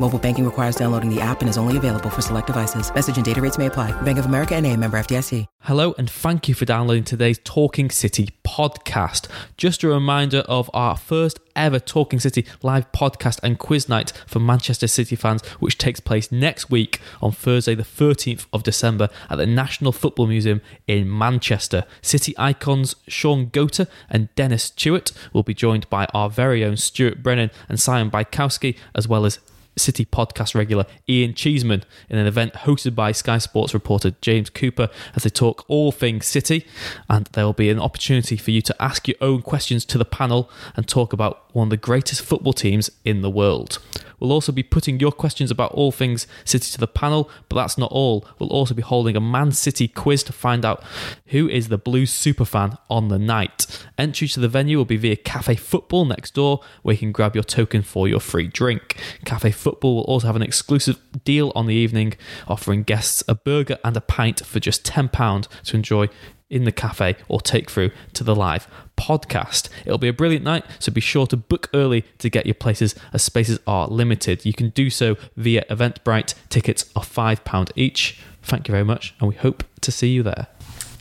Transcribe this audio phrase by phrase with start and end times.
[0.00, 2.92] Mobile banking requires downloading the app and is only available for select devices.
[2.92, 3.92] Message and data rates may apply.
[4.02, 5.46] Bank of America and a member FDIC.
[5.60, 9.28] Hello, and thank you for downloading today's Talking City podcast.
[9.56, 14.40] Just a reminder of our first ever Talking City live podcast and quiz night for
[14.40, 19.36] Manchester City fans, which takes place next week on Thursday, the 13th of December at
[19.36, 21.84] the National Football Museum in Manchester.
[22.02, 27.22] City icons Shaun Goater and Dennis Tueart will be joined by our very own Stuart
[27.22, 29.38] Brennan and Simon Bajkowski, as well as
[29.76, 34.88] City podcast regular Ian Cheeseman in an event hosted by Sky Sports reporter James Cooper
[35.14, 36.66] as they talk all things City.
[37.08, 40.04] And there will be an opportunity for you to ask your own questions to the
[40.04, 43.78] panel and talk about one of the greatest football teams in the world.
[44.18, 47.76] We'll also be putting your questions about all things City to the panel, but that's
[47.76, 48.26] not all.
[48.38, 50.82] We'll also be holding a Man City quiz to find out
[51.26, 53.66] who is the Blues superfan on the night.
[53.98, 57.34] Entry to the venue will be via Cafe Football next door, where you can grab
[57.34, 58.96] your token for your free drink.
[59.24, 63.78] Cafe Football will also have an exclusive deal on the evening, offering guests a burger
[63.82, 66.10] and a pint for just £10 to enjoy
[66.50, 69.70] in the cafe or take through to the live podcast.
[69.86, 72.94] It'll be a brilliant night, so be sure to book early to get your places
[73.14, 74.44] as spaces are limited.
[74.44, 76.34] You can do so via Eventbrite.
[76.50, 78.20] Tickets are £5 each.
[78.42, 80.48] Thank you very much, and we hope to see you there.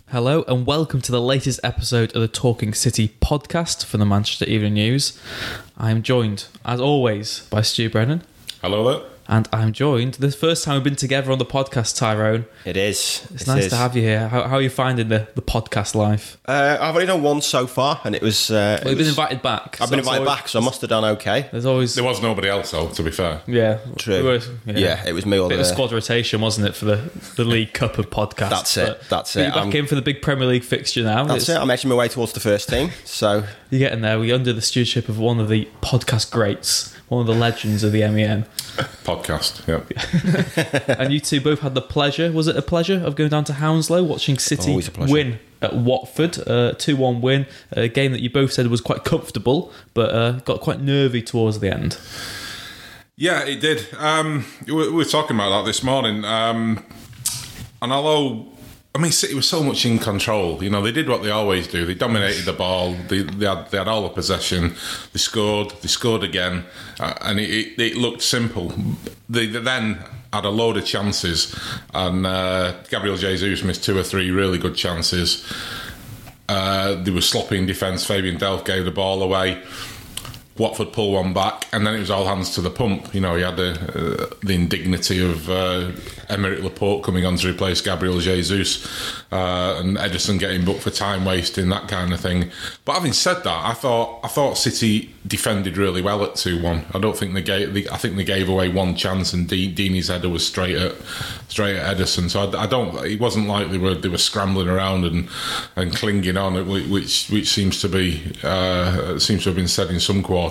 [0.09, 4.45] Hello, and welcome to the latest episode of the Talking City podcast for the Manchester
[4.45, 5.19] Evening News.
[5.77, 8.23] I am joined, as always, by Stu Brennan.
[8.63, 9.09] Hello there.
[9.27, 10.15] And I'm joined.
[10.15, 12.45] The first time we've been together on the podcast, Tyrone.
[12.65, 13.25] It is.
[13.33, 13.69] It's It nice is.
[13.71, 14.27] to have you here.
[14.27, 16.37] How, how are you finding the, the podcast life?
[16.45, 18.51] Uh, I've only done one so far, and it was.
[18.51, 19.77] Uh, Well, it you've been was- invited back.
[19.81, 21.47] I've so been invited always- back, so I must have done okay.
[21.51, 23.41] There's always There was nobody else, though, to be fair.
[23.47, 24.17] yeah, True.
[24.17, 24.41] we were-
[24.79, 27.45] Yeah, it was me or Bit of the- squad rotation, wasn't it, for the, the
[27.45, 28.49] League Cup of podcasts?
[28.49, 29.41] That's it, But- that's it.
[29.43, 31.23] You're back I'm- in for the big Premier League fixture now.
[31.25, 31.61] That's It's- it.
[31.61, 32.91] I'm edging my way towards the first team.
[33.05, 34.19] So You're getting there.
[34.19, 37.91] We're under the stewardship of one of the podcast greats, one of the legends of
[37.91, 38.45] the MEN.
[39.03, 40.95] Podcast, yeah.
[40.99, 42.31] and you two both had the pleasure.
[42.31, 45.13] Was it a pleasure of going down to Hounslow, watching City Always a pleasure.
[45.13, 49.71] win at Watford, a two-one win, a game that you both said was quite comfortable,
[49.93, 51.97] but uh, got quite nervy towards the end.
[53.15, 53.87] Yeah, it did.
[53.97, 56.25] Um, we we were talking about that this morning.
[56.25, 56.83] Um,
[57.81, 58.47] and although,
[58.95, 60.63] I mean, City was so much in control.
[60.63, 61.83] You know, they did what they always do.
[61.83, 62.93] They dominated the ball.
[63.07, 64.75] They, they, had, they had all the possession.
[65.13, 65.71] They scored.
[65.81, 66.65] They scored again.
[66.99, 68.71] Uh, and it, it, it looked simple.
[69.27, 71.59] They, they then had a load of chances.
[71.93, 75.43] And uh, Gabriel Jesus missed two or three really good chances.
[76.47, 78.05] Uh, they were sloppy in defence.
[78.05, 79.63] Fabian Delph gave the ball away.
[80.57, 83.13] Watford pull one back, and then it was all hands to the pump.
[83.15, 85.91] You know, he had the uh, the indignity of uh,
[86.29, 88.85] Aymeric Laporte coming on to replace Gabriel Jesus,
[89.31, 92.51] uh, and Ederson getting booked for time wasting that kind of thing.
[92.85, 96.85] But having said that, I thought I thought City defended really well at two one.
[96.93, 97.73] I don't think they gave.
[97.73, 100.93] They, I think they gave away one chance, and De- Deeney's header was straight at
[101.47, 102.29] straight at Ederson.
[102.29, 102.95] So I, I don't.
[103.03, 105.27] It wasn't like they were they were scrambling around and
[105.75, 109.99] and clinging on, which which seems to be uh, seems to have been said in
[109.99, 110.42] some quarters.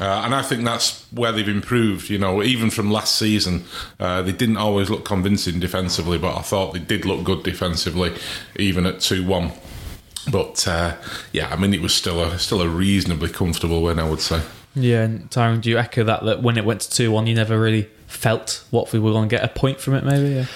[0.00, 2.10] Uh, and I think that's where they've improved.
[2.10, 3.64] You know, even from last season,
[4.00, 8.14] uh, they didn't always look convincing defensively, but I thought they did look good defensively,
[8.56, 9.52] even at two one.
[10.30, 10.96] But uh,
[11.32, 14.42] yeah, I mean, it was still a still a reasonably comfortable win, I would say.
[14.74, 16.24] Yeah, and Tyrone, do you echo that?
[16.24, 19.36] That when it went to two one, you never really felt Watford were going to
[19.36, 20.34] get a point from it, maybe.
[20.34, 20.46] Yeah.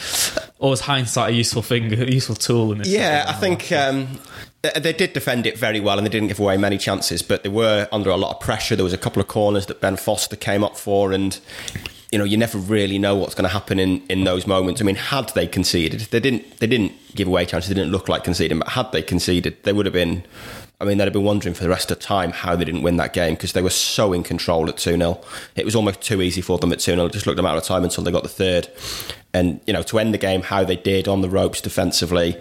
[0.61, 2.89] Or was hindsight a useful thing, a useful tool in this?
[2.89, 4.19] yeah, I think um,
[4.63, 7.23] they- they did defend it very well, and they didn't give away many chances.
[7.23, 8.75] But they were under a lot of pressure.
[8.75, 11.39] There was a couple of corners that Ben Foster came up for, and
[12.11, 14.81] you know you never really know what's going to happen in, in those moments.
[14.81, 16.59] I mean, had they conceded, they didn't.
[16.59, 17.69] They didn't give away chances.
[17.69, 18.59] They didn't look like conceding.
[18.59, 20.25] But had they conceded, they would have been.
[20.81, 22.83] I mean, they'd have been wondering for the rest of the time how they didn't
[22.83, 25.21] win that game because they were so in control at 2 0.
[25.57, 27.07] It was almost too easy for them at 2 0.
[27.07, 28.69] It just looked amount of time until they got the third.
[29.35, 32.37] And, you know, to end the game how they did on the ropes defensively,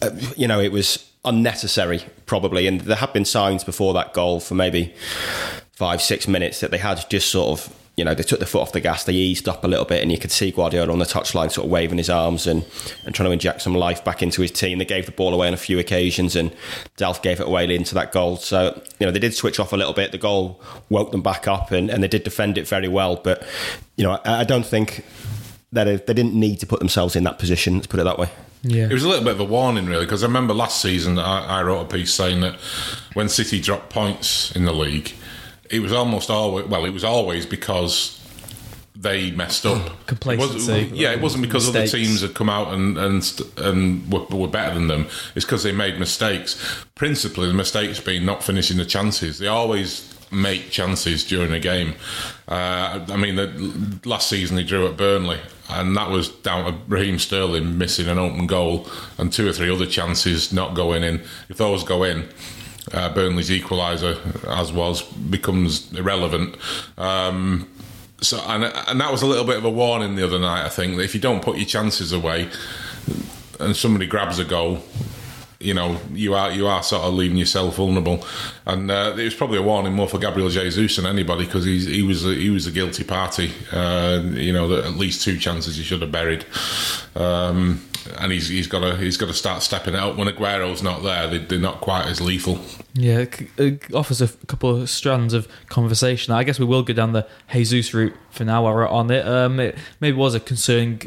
[0.00, 2.68] uh, you know, it was unnecessary, probably.
[2.68, 4.94] And there had been signs before that goal for maybe
[5.72, 8.60] five, six minutes that they had just sort of, you know, they took the foot
[8.60, 10.98] off the gas, they eased up a little bit, and you could see Guardiola on
[10.98, 12.64] the touchline sort of waving his arms and,
[13.06, 14.76] and trying to inject some life back into his team.
[14.76, 16.54] They gave the ball away on a few occasions, and
[16.98, 18.36] Delph gave it away into that goal.
[18.36, 20.12] So, you know, they did switch off a little bit.
[20.12, 20.60] The goal
[20.90, 23.16] woke them back up, and, and they did defend it very well.
[23.16, 23.42] But,
[23.96, 25.02] you know, I, I don't think
[25.72, 27.76] they they didn't need to put themselves in that position.
[27.76, 28.28] Let's put it that way.
[28.62, 28.84] Yeah.
[28.84, 31.60] It was a little bit of a warning, really, because I remember last season I,
[31.60, 32.56] I wrote a piece saying that
[33.14, 35.12] when City dropped points in the league,
[35.70, 38.20] it was almost always well, it was always because
[38.94, 40.06] they messed up.
[40.06, 40.72] Complacency.
[40.72, 41.92] It yeah, it wasn't because Mistakes.
[41.92, 45.06] other teams had come out and and and were, were better than them.
[45.34, 46.84] It's because they made mistakes.
[46.94, 49.38] Principally, the mistakes being not finishing the chances.
[49.38, 51.94] They always make chances during a game.
[52.48, 55.38] Uh, I mean, the, last season they drew at Burnley,
[55.70, 58.88] and that was down to Raheem Sterling missing an open goal
[59.18, 61.22] and two or three other chances not going in.
[61.48, 62.28] If those go in,
[62.92, 64.18] uh, Burnley's equaliser,
[64.48, 66.56] as was, becomes irrelevant.
[66.96, 67.68] Um,
[68.20, 70.64] so, and, and that was a little bit of a warning the other night.
[70.64, 72.48] I think that if you don't put your chances away,
[73.60, 74.82] and somebody grabs a goal,
[75.58, 78.24] you know you are you are sort of leaving yourself vulnerable.
[78.66, 82.02] And uh, it was probably a warning more for Gabriel Jesus than anybody because he
[82.02, 83.52] was a, he was a guilty party.
[83.72, 86.44] Uh, you know, at least two chances he should have buried.
[87.14, 87.82] Um,
[88.18, 91.02] and he's he's got to he's got to start stepping it up when Aguero's not
[91.02, 91.26] there.
[91.28, 92.60] They, they're not quite as lethal.
[92.94, 93.26] Yeah,
[93.58, 96.32] it offers a couple of strands of conversation.
[96.32, 99.26] I guess we will go down the Jesus route for now while we're on it.
[99.26, 101.02] Um, it maybe was a concerning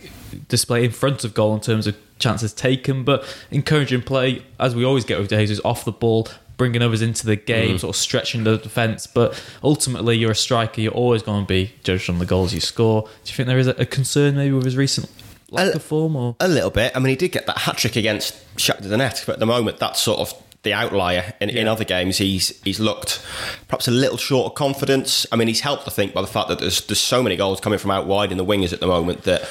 [0.48, 4.84] display in front of goal in terms of chances taken, but encouraging play, as we
[4.84, 8.44] always get with Jesus, off the ball, bringing others into the game, sort of stretching
[8.44, 9.08] the defence.
[9.08, 12.60] But ultimately, you're a striker, you're always going to be judged on the goals you
[12.60, 13.04] score.
[13.24, 15.10] Do you think there is a concern maybe with his recent
[15.52, 16.16] lack Uh, of form?
[16.16, 16.92] or A little bit.
[16.96, 19.80] I mean, he did get that hat trick against Shakhtar Donetsk, but at the moment,
[19.80, 21.34] that's sort of the outlier.
[21.40, 23.26] In, in other games, he's he's looked
[23.70, 25.26] perhaps a little short of confidence.
[25.32, 27.60] I mean, he's helped, I think, by the fact that there's there's so many goals
[27.62, 29.42] coming from out wide in the wingers at the moment that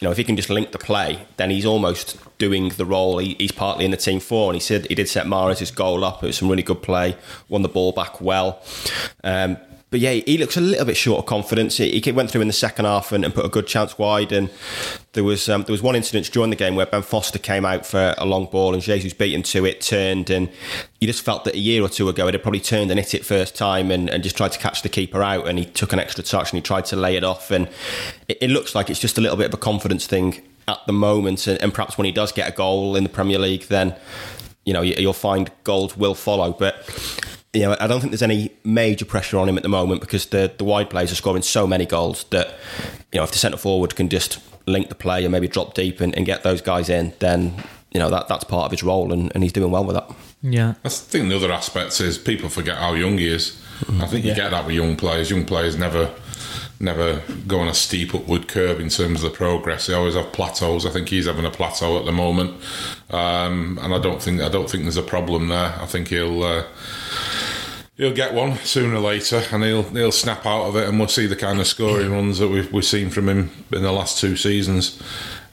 [0.00, 3.16] you know if he can just link the play, then he's almost doing the role
[3.18, 4.50] he, he's partly in the team for.
[4.50, 6.22] And he said he did set Mahrez' goal up.
[6.22, 7.16] It was some really good play.
[7.48, 8.62] Won the ball back well.
[9.24, 9.56] Um,
[9.90, 11.78] but yeah, he looks a little bit short of confidence.
[11.78, 14.30] He, he went through in the second half and, and put a good chance wide.
[14.30, 14.48] And
[15.14, 17.84] there was um, there was one incident during the game where Ben Foster came out
[17.84, 20.48] for a long ball and Jesus beat him to it, turned, and
[21.00, 23.14] you just felt that a year or two ago it had probably turned and hit
[23.14, 25.48] it first time and, and just tried to catch the keeper out.
[25.48, 27.50] And he took an extra touch and he tried to lay it off.
[27.50, 27.68] And
[28.28, 30.92] it, it looks like it's just a little bit of a confidence thing at the
[30.92, 31.48] moment.
[31.48, 33.96] And, and perhaps when he does get a goal in the Premier League, then
[34.64, 36.52] you know you, you'll find goals will follow.
[36.52, 36.86] But
[37.52, 40.26] you know, I don't think there's any major pressure on him at the moment because
[40.26, 42.54] the the wide players are scoring so many goals that
[43.12, 46.00] you know if the centre forward can just link the play and maybe drop deep
[46.00, 47.54] and, and get those guys in, then
[47.92, 50.10] you know that that's part of his role and, and he's doing well with that.
[50.42, 53.60] yeah, I think the other aspect is people forget how young he is.
[54.00, 55.30] I think you get that with young players.
[55.30, 56.14] Young players never
[56.80, 59.86] never go on a steep upward curve in terms of the progress.
[59.86, 60.86] They always have plateaus.
[60.86, 62.60] I think he's having a plateau at the moment,
[63.10, 65.76] um, and I don't think I don't think there's a problem there.
[65.78, 66.42] I think he'll.
[66.42, 66.64] Uh,
[67.96, 71.06] He'll get one sooner or later, and he'll he'll snap out of it, and we'll
[71.06, 74.18] see the kind of scoring runs that we've we've seen from him in the last
[74.18, 74.98] two seasons.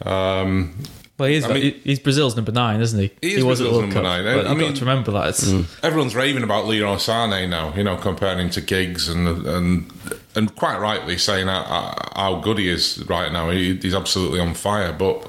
[0.05, 0.77] Um,
[1.17, 3.11] well, he is, I mean- he's Brazil's number nine, isn't he?
[3.21, 4.23] He is was at Brazil's World number Cup, nine.
[4.23, 5.29] But I you've mean- got to remember that.
[5.29, 9.91] It's, everyone's raving about Leroy Sané now, you know, comparing him to Giggs and and
[10.35, 13.49] and quite rightly saying how, how good he is right now.
[13.49, 14.93] He, he's absolutely on fire.
[14.93, 15.27] But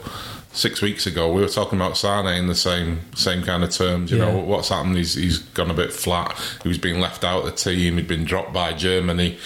[0.53, 4.11] six weeks ago, we were talking about Sané in the same same kind of terms.
[4.11, 4.33] You Yeah.
[4.33, 4.97] know, what's happened?
[4.97, 6.37] He's he's gone a bit flat.
[6.63, 7.97] He was being left out of the team.
[7.97, 9.39] He'd been dropped by Germany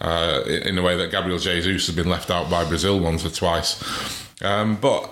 [0.00, 3.30] uh, in a way that Gabriel Jesus has been left out by Brazil once or
[3.30, 3.82] twice.
[4.42, 5.10] Um, but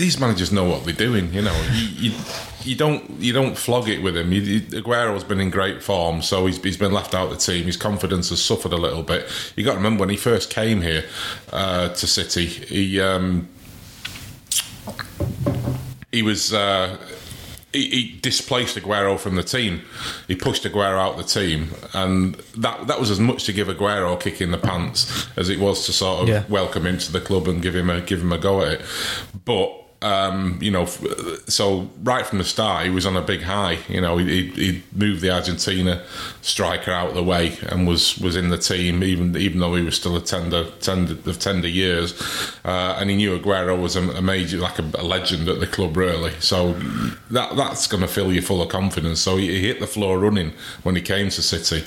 [0.00, 1.32] these managers know what they're doing.
[1.32, 2.18] You know, you, you,
[2.62, 4.32] you don't you don't flog it with him.
[4.32, 7.64] You, Aguero's been in great form, so he's, he's been left out of the team.
[7.64, 9.28] His confidence has suffered a little bit.
[9.56, 11.04] You got to remember when he first came here
[11.52, 13.48] uh, to City, he um,
[16.12, 16.52] he was.
[16.52, 16.96] Uh,
[17.72, 19.82] he, he displaced Aguero from the team.
[20.26, 24.14] He pushed Aguero out the team, and that that was as much to give Aguero
[24.14, 26.42] a kick in the pants as it was to sort of Yeah.
[26.48, 28.80] welcome him to the club and give him a give him a go at it.
[29.44, 33.78] But um, you know, so right from the start, he was on a big high.
[33.86, 36.02] You know, he, he, moved the Argentina
[36.40, 39.82] striker out of the way and was, was in the team, even even though he
[39.82, 42.18] was still a tender tender of tender years.
[42.64, 45.66] Uh, and he knew Aguero was a, a major, like a, a legend at the
[45.66, 46.32] club, really.
[46.40, 46.72] So
[47.30, 49.20] that that's going to fill you full of confidence.
[49.20, 50.52] So he, he hit the floor running
[50.82, 51.84] when he came to City.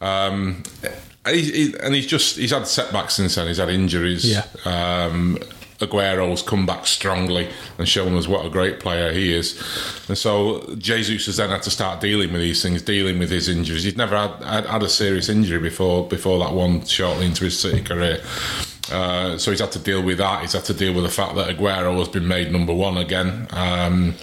[0.00, 0.64] Um,
[1.28, 3.46] he, he, and he's just he's had setbacks since then.
[3.46, 4.24] He's had injuries.
[4.28, 4.44] Yeah.
[4.64, 5.38] Um,
[5.80, 9.60] Aguero's come back strongly and shown us what a great player he is.
[10.08, 13.48] And so Jesus has then had to start dealing with these things, dealing with his
[13.48, 13.82] injuries.
[13.82, 17.58] He's never had, had, had a serious injury before before that one shortly into his
[17.58, 18.20] City career.
[18.90, 20.42] Uh, so he's had to deal with that.
[20.42, 23.48] He's had to deal with the fact that Aguero has been made number one again.
[23.50, 24.14] Um,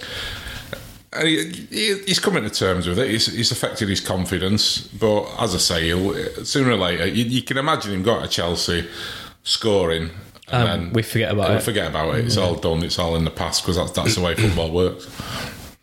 [1.12, 3.10] and he, he, he's coming to terms with it.
[3.10, 7.92] He's affected his confidence, but as I say, sooner or later, you, you can imagine
[7.92, 8.88] him going to Chelsea,
[9.42, 10.10] scoring,
[10.52, 11.62] and Um, then we forget about we it.
[11.62, 12.26] Forget about it.
[12.26, 12.82] It's all done.
[12.84, 15.08] It's all in the past because that's that's the way football works.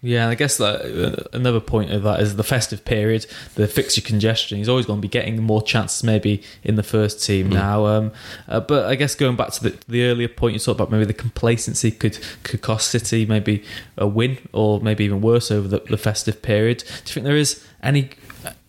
[0.02, 4.00] Yeah, I guess that uh, another point of that is the festive period, the fixture
[4.00, 4.58] congestion.
[4.58, 7.86] He's always going to be getting more chances, maybe in the first team now.
[7.86, 8.12] Um,
[8.48, 11.04] uh, but I guess going back to the, the earlier point you talked about, maybe
[11.04, 13.62] the complacency could could cost City maybe
[13.98, 16.78] a win or maybe even worse over the, the festive period.
[16.78, 18.12] Do you think there is any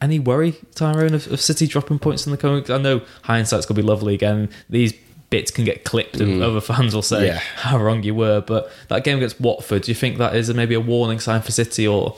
[0.01, 2.69] any worry, Tyrone, of, of City dropping points in the coming?
[2.69, 4.49] I know hindsight's going to be lovely again.
[4.69, 4.95] These
[5.31, 6.43] bits can get clipped and mm.
[6.43, 7.39] other fans will say Yeah.
[7.39, 8.41] how wrong you were.
[8.41, 11.53] But that game against Watford, do you think that is maybe a warning sign for
[11.53, 12.17] City or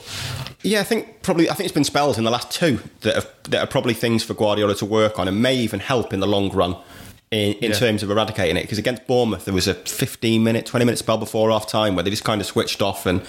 [0.62, 1.50] Yeah, I think probably.
[1.50, 4.24] I think it's been spells in the last two that are, that are probably things
[4.24, 6.76] for Guardiola to work on, and may even help in the long run
[7.30, 7.76] in, in Yeah.
[7.78, 8.62] terms of eradicating it.
[8.62, 12.04] Because against Bournemouth, there was a 15 minute, 20 minute spell before half time where
[12.04, 13.22] they just kind of switched off and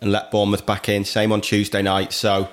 [0.00, 1.04] and let Bournemouth back in.
[1.04, 2.12] Same on Tuesday night.
[2.12, 2.48] So,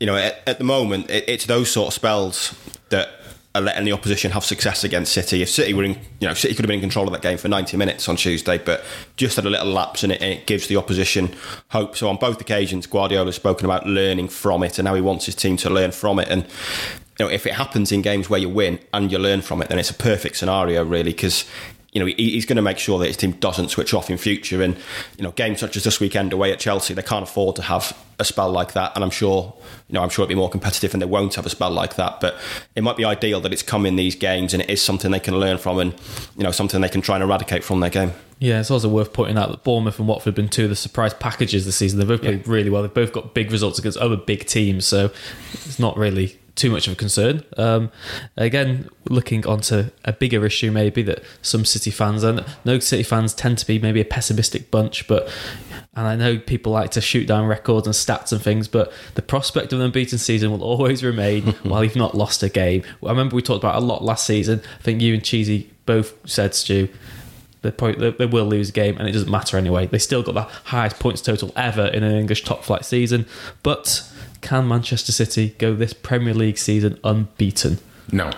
[0.00, 2.54] you know, at, at the moment, it, it's those sort of spells
[2.90, 3.08] that.
[3.54, 5.40] Are letting the opposition have success against City.
[5.40, 7.38] If City were in, you know, City could have been in control of that game
[7.38, 8.84] for 90 minutes on Tuesday, but
[9.16, 11.34] just had a little lapse and it, and it gives the opposition
[11.70, 11.96] hope.
[11.96, 15.34] So on both occasions, Guardiola's spoken about learning from it and how he wants his
[15.34, 16.28] team to learn from it.
[16.28, 16.44] And
[17.18, 19.68] you know, if it happens in games where you win and you learn from it,
[19.68, 21.44] then it's a perfect scenario, really, because
[21.92, 24.18] you know he, he's going to make sure that his team doesn't switch off in
[24.18, 24.62] future.
[24.62, 24.76] And
[25.16, 27.96] you know, games such as this weekend away at Chelsea, they can't afford to have
[28.18, 28.92] a spell like that.
[28.94, 29.54] And I'm sure,
[29.88, 31.96] you know, I'm sure it'll be more competitive, and they won't have a spell like
[31.96, 32.20] that.
[32.20, 32.36] But
[32.74, 35.20] it might be ideal that it's come in these games, and it is something they
[35.20, 35.94] can learn from, and
[36.36, 38.12] you know, something they can try and eradicate from their game.
[38.40, 40.76] Yeah, it's also worth pointing out that Bournemouth and Watford have been two of the
[40.76, 41.98] surprise packages this season.
[41.98, 42.82] They've both played really well.
[42.82, 45.10] They've both got big results against other big teams, so
[45.52, 47.42] it's not really too much of a concern.
[47.56, 47.90] Um,
[48.36, 53.32] again, looking onto a bigger issue, maybe that some City fans and no City fans
[53.32, 55.30] tend to be maybe a pessimistic bunch, but
[55.94, 59.22] and I know people like to shoot down records and stats and things, but the
[59.22, 62.82] prospect of an unbeaten season will always remain while you've not lost a game.
[63.04, 64.60] I remember we talked about a lot last season.
[64.78, 66.88] I think you and Cheesy both said, Stu,
[67.62, 69.86] they, probably, they, will lose a game and it doesn't matter anyway.
[69.86, 73.26] They still got the highest points total ever in an English top flight season.
[73.62, 74.08] But
[74.40, 77.78] can Manchester City go this Premier League season unbeaten?
[78.12, 78.30] No,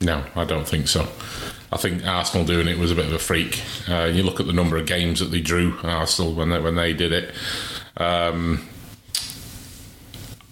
[0.00, 1.08] no, I don't think so.
[1.70, 3.62] I think Arsenal doing it was a bit of a freak.
[3.88, 6.76] Uh, you look at the number of games that they drew Arsenal when they when
[6.76, 7.34] they did it.
[7.96, 8.66] Um,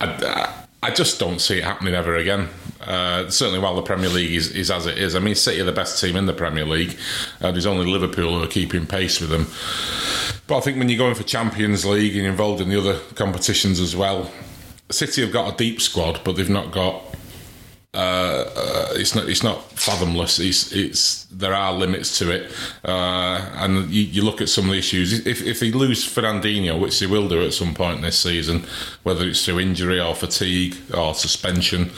[0.00, 0.52] I,
[0.82, 2.48] I- just don't see it happening ever again.
[2.80, 5.16] Uh, certainly, while the Premier League is, is as it is.
[5.16, 6.96] I mean, City are the best team in the Premier League.
[7.40, 9.46] Uh, there's only Liverpool who are keeping pace with them.
[10.46, 13.80] But I think when you're going for Champions League and involved in the other competitions
[13.80, 14.30] as well,
[14.90, 17.02] City have got a deep squad, but they've not got.
[17.92, 19.28] Uh, uh, it's not.
[19.28, 20.38] It's not fathomless.
[20.38, 20.70] It's.
[20.70, 21.24] It's.
[21.24, 22.52] There are limits to it,
[22.84, 25.26] uh, and you, you look at some of the issues.
[25.26, 28.64] If if they lose Fernandinho, which they will do at some point this season,
[29.02, 31.90] whether it's through injury or fatigue or suspension,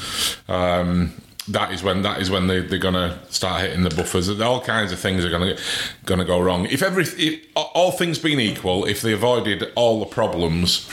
[0.49, 1.13] um,
[1.49, 4.29] that is when that is when they, they're to start hitting the buffers.
[4.41, 6.67] All kinds of things are going to go wrong.
[6.67, 10.89] If every if, all things being equal, if they avoided all the problems,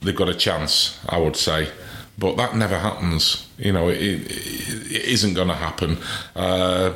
[0.00, 0.98] they've got a chance.
[1.08, 1.70] I would say,
[2.18, 3.46] but that never happens.
[3.58, 5.98] You know, it, it, it isn't to happen.
[6.34, 6.92] Uh,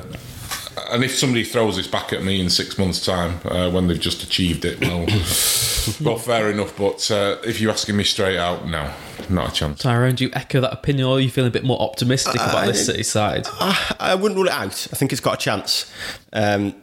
[0.91, 4.01] and if somebody throws this back at me in six months' time uh, when they've
[4.01, 5.01] just achieved it, well,
[6.01, 6.77] well, fair enough.
[6.77, 8.93] But uh, if you're asking me straight out, no,
[9.29, 9.83] not a chance.
[9.83, 12.67] Tyrone, do you echo that opinion or are you feeling a bit more optimistic about
[12.67, 13.47] this City side?
[13.53, 14.87] I, I wouldn't rule it out.
[14.93, 15.93] I think it's got a chance.
[16.33, 16.75] Um,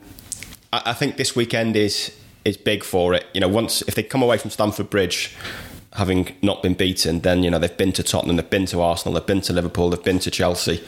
[0.72, 2.16] I, I think this weekend is
[2.46, 3.26] is big for it.
[3.34, 5.36] You know, once if they come away from Stamford Bridge
[5.94, 9.14] having not been beaten, then you know they've been to Tottenham, they've been to Arsenal,
[9.14, 10.84] they've been to Liverpool, they've been to Chelsea,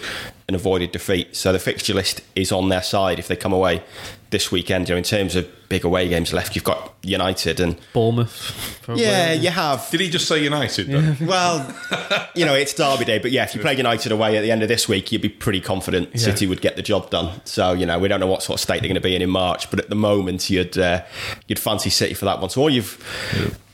[0.52, 1.34] and avoided defeat.
[1.34, 3.82] So the fixture list is on their side if they come away
[4.30, 4.90] this weekend.
[4.90, 8.80] You know, in terms of big away games left, you've got United and Bournemouth?
[8.82, 9.04] probably.
[9.04, 9.90] yeah, you have.
[9.90, 10.88] Did he just say United?
[10.88, 11.18] Then?
[11.26, 11.74] Well,
[12.36, 14.62] you know, it's Derby Day, but yeah, if you play United away at the end
[14.62, 17.40] of this week, you'd be pretty confident City would get the job done.
[17.46, 19.22] So, you know, we don't know what sort of state they're going to be in
[19.22, 21.04] in March, but at the moment, you'd uh,
[21.48, 22.50] you'd fancy City for that one.
[22.50, 23.00] So all you've,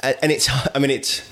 [0.01, 1.27] and and it's, I mean, it's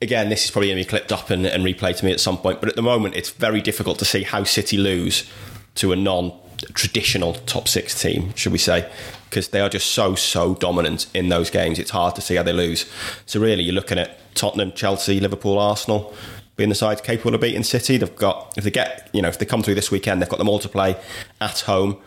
[0.00, 2.20] again, this is probably going to be clipped up and, and replayed to me at
[2.20, 5.30] some point, but at the moment, it's very difficult to see how City lose
[5.76, 6.32] to a non
[6.74, 8.90] traditional top six team, should we say,
[9.28, 11.78] because they are just so, so dominant in those games.
[11.78, 12.90] It's hard to see how they lose.
[13.26, 16.14] So, really, you're looking at Tottenham, Chelsea, Liverpool, Arsenal
[16.56, 17.98] being the sides capable of beating City.
[17.98, 20.38] They've got, if they get, you know, if they come through this weekend, they've got
[20.38, 20.96] them all to play
[21.40, 21.98] at home.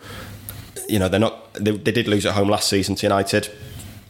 [0.88, 3.48] You know, they're not, they, they did lose at home last season to United.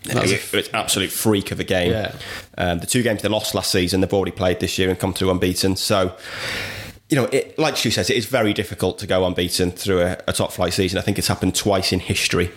[0.09, 1.93] A It's an absolute freak of a game.
[1.93, 2.15] Yeah.
[2.57, 5.13] Um, the two games they lost last season, they've already played this year and come
[5.13, 5.77] through unbeaten.
[5.77, 6.17] So,
[7.09, 10.19] you know, it, like Stu says, it is very difficult to go unbeaten through a,
[10.29, 10.99] a top flight season.
[10.99, 12.51] I think it's happened twice in history.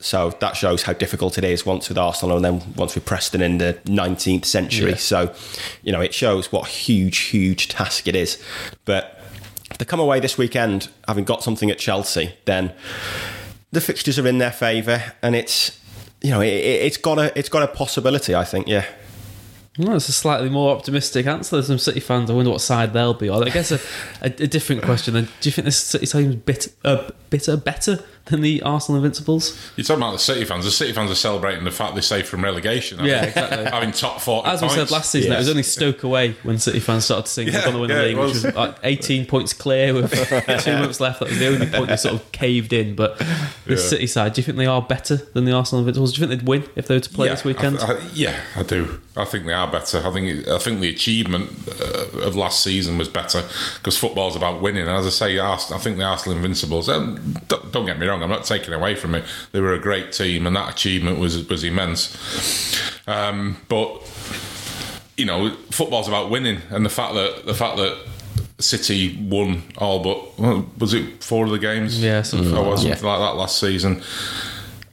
[0.00, 3.40] So that shows how difficult it is once with Arsenal and then once with Preston
[3.40, 4.90] in the 19th century.
[4.90, 4.96] Yeah.
[4.96, 5.34] So,
[5.82, 8.42] you know, it shows what a huge, huge task it is.
[8.84, 9.18] But
[9.70, 12.72] if they come away this weekend having got something at Chelsea, then
[13.72, 15.78] the fixtures are in their favour, and it's
[16.24, 18.34] you know it, it's got a it's got a possibility.
[18.34, 18.86] I think, yeah.
[19.78, 22.30] Well, it's a slightly more optimistic answer than some City fans.
[22.30, 23.28] I wonder what side they'll be.
[23.28, 23.42] on.
[23.42, 23.80] I guess a,
[24.22, 25.14] a, a different question.
[25.14, 29.58] Then, do you think this City team's bit, uh, bitter better than the Arsenal Invincibles?
[29.76, 30.64] You're talking about the City fans.
[30.64, 33.00] The City fans are celebrating the fact they're safe from relegation.
[33.00, 33.36] I Yeah, think.
[33.36, 33.64] exactly.
[33.70, 34.46] Having top four.
[34.46, 37.30] As we said last season, it was only Stoke away when City fans started to
[37.30, 38.44] sing Yeah, "We're going to win yeah, the league," which was.
[38.44, 40.10] was like 18 points clear with
[40.64, 41.20] two months left.
[41.20, 42.94] That was the only point they sort of caved in.
[42.94, 43.26] But the
[43.74, 43.76] Yeah.
[43.76, 46.14] City side, do you think they are better than the Arsenal Invincibles?
[46.14, 47.78] Do you think they'd win if they were to play this weekend?
[47.80, 49.00] I, I, yeah, I do.
[49.16, 49.98] I think they are better.
[50.04, 51.50] I think I think the achievement
[51.80, 53.44] uh, of last season was better
[53.76, 54.82] because football's about winning.
[54.88, 56.88] And as I say, Ars- I think the Arsenal Invincibles.
[56.88, 58.13] Um, don't, don't get me wrong.
[58.22, 59.24] I'm not taking away from it.
[59.52, 62.16] They were a great team, and that achievement was was immense.
[63.06, 64.02] Um, but
[65.16, 67.96] you know, football's about winning, and the fact that the fact that
[68.58, 72.02] City won all but well, was it four of the games?
[72.02, 73.06] Yeah, something or like something that.
[73.06, 74.02] like that last season.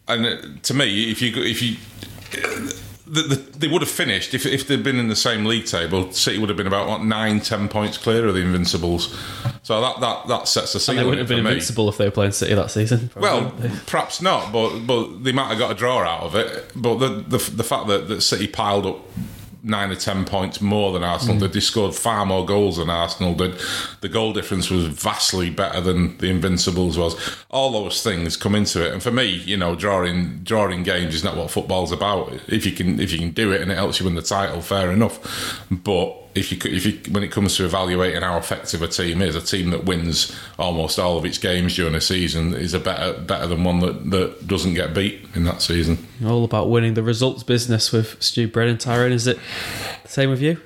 [0.07, 1.77] And uh, to me, if you if you
[3.11, 6.11] the, the, they would have finished if, if they'd been in the same league table.
[6.13, 9.13] City would have been about what nine, ten points clear of the Invincibles.
[9.63, 11.51] So that that, that sets the and ceiling they wouldn't have been me.
[11.51, 13.11] invincible if they were playing City that season.
[13.15, 13.53] Well,
[13.85, 16.71] perhaps not, but but they might have got a draw out of it.
[16.73, 18.99] But the the, the fact that, that City piled up
[19.63, 21.39] nine or ten points more than Arsenal mm.
[21.39, 23.59] did, they scored far more goals than Arsenal did.
[24.01, 27.15] The goal difference was vastly better than the Invincibles was.
[27.49, 31.23] All those things come into it, and for me, you know, drawing drawing games is
[31.23, 32.33] not what football's about.
[32.47, 34.61] If you can if you can do it and it helps you win the title,
[34.61, 35.63] fair enough.
[35.69, 39.21] But if you could- if you when it comes to evaluating how effective a team
[39.21, 42.79] is, a team that wins almost all of its games during a season is a
[42.79, 45.97] better better than one that, that doesn't get beat in that season.
[46.25, 49.11] all about winning the results business with Stu Brennan Tyrone.
[49.11, 49.37] Is it
[50.03, 50.57] the same with you?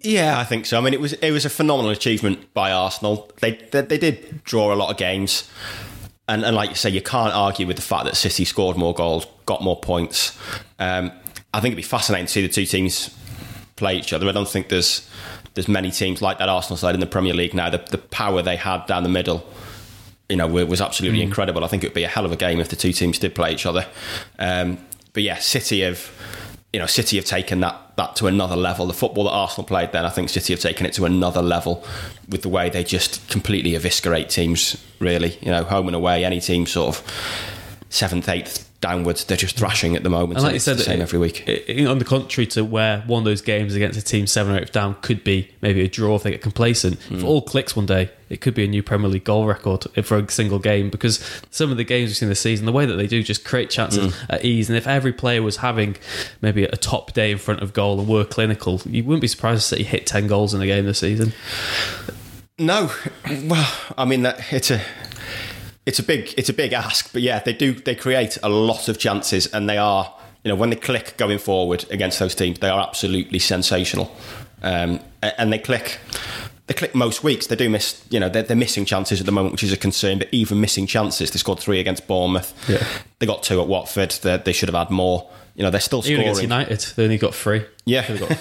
[0.00, 0.76] Yeah, I think so.
[0.76, 3.30] I mean, it was it was a phenomenal achievement by Arsenal.
[3.40, 5.48] They they, they did draw a lot of games,
[6.28, 8.92] and and like you say, you can't argue with the fact that City scored more
[8.94, 10.38] goals, got more points.
[10.78, 11.10] Um,
[11.54, 13.10] I think it'd be fascinating to see the two teams
[13.76, 14.28] play each other.
[14.28, 15.08] I don't think there's
[15.54, 17.70] there's many teams like that Arsenal side in the Premier League now.
[17.70, 19.46] The the power they had down the middle.
[20.28, 21.64] You know, was absolutely incredible.
[21.64, 23.34] I think it would be a hell of a game if the two teams did
[23.34, 23.86] play each other.
[24.38, 24.78] Um,
[25.12, 26.10] but yeah, City have
[26.74, 28.86] you know, City have taken that that to another level.
[28.86, 31.84] The football that Arsenal played then, I think City have taken it to another level
[32.28, 34.82] with the way they just completely eviscerate teams.
[34.98, 39.56] Really, you know, home and away, any team sort of seventh, eighth downwards, they're just
[39.56, 40.34] thrashing at the moment.
[40.36, 41.42] And like you it's said, the same it- every week.
[41.48, 44.60] it- on the contrary to where one of those games against a team seven or
[44.60, 46.94] eight down could be maybe a draw if they get complacent.
[47.00, 47.16] If Hmm.
[47.18, 50.18] it all clicks one day, it could be a new Premier League goal record for
[50.18, 51.18] a single game because
[51.50, 53.70] some of the games we've seen this season, the way that they do just create
[53.70, 54.32] chances Hmm.
[54.32, 54.68] at ease.
[54.68, 55.96] And if every player was having
[56.42, 59.68] maybe a top day in front of goal and were clinical, you wouldn't be surprised
[59.68, 61.32] to see hit 10 goals in a game this season.
[62.58, 62.92] No,
[63.46, 63.68] well,
[63.98, 64.80] I mean that it's a
[65.86, 68.88] it's a big it's a big ask, but yeah, they do they create a lot
[68.88, 72.58] of chances, and they are you know when they click going forward against those teams,
[72.58, 74.14] they are absolutely sensational,
[74.62, 75.98] um, and they click.
[76.66, 77.48] They click most weeks.
[77.48, 79.76] They do miss, you know, they're, they're missing chances at the moment, which is a
[79.76, 80.18] concern.
[80.18, 82.54] But even missing chances, they scored three against Bournemouth.
[82.66, 82.82] Yeah.
[83.18, 84.12] They got two at Watford.
[84.22, 85.28] They, they should have had more.
[85.54, 86.20] You know, they're still scoring.
[86.20, 86.42] Even against.
[86.42, 87.64] United, they only got three.
[87.84, 88.02] Yeah.
[88.04, 88.32] Could got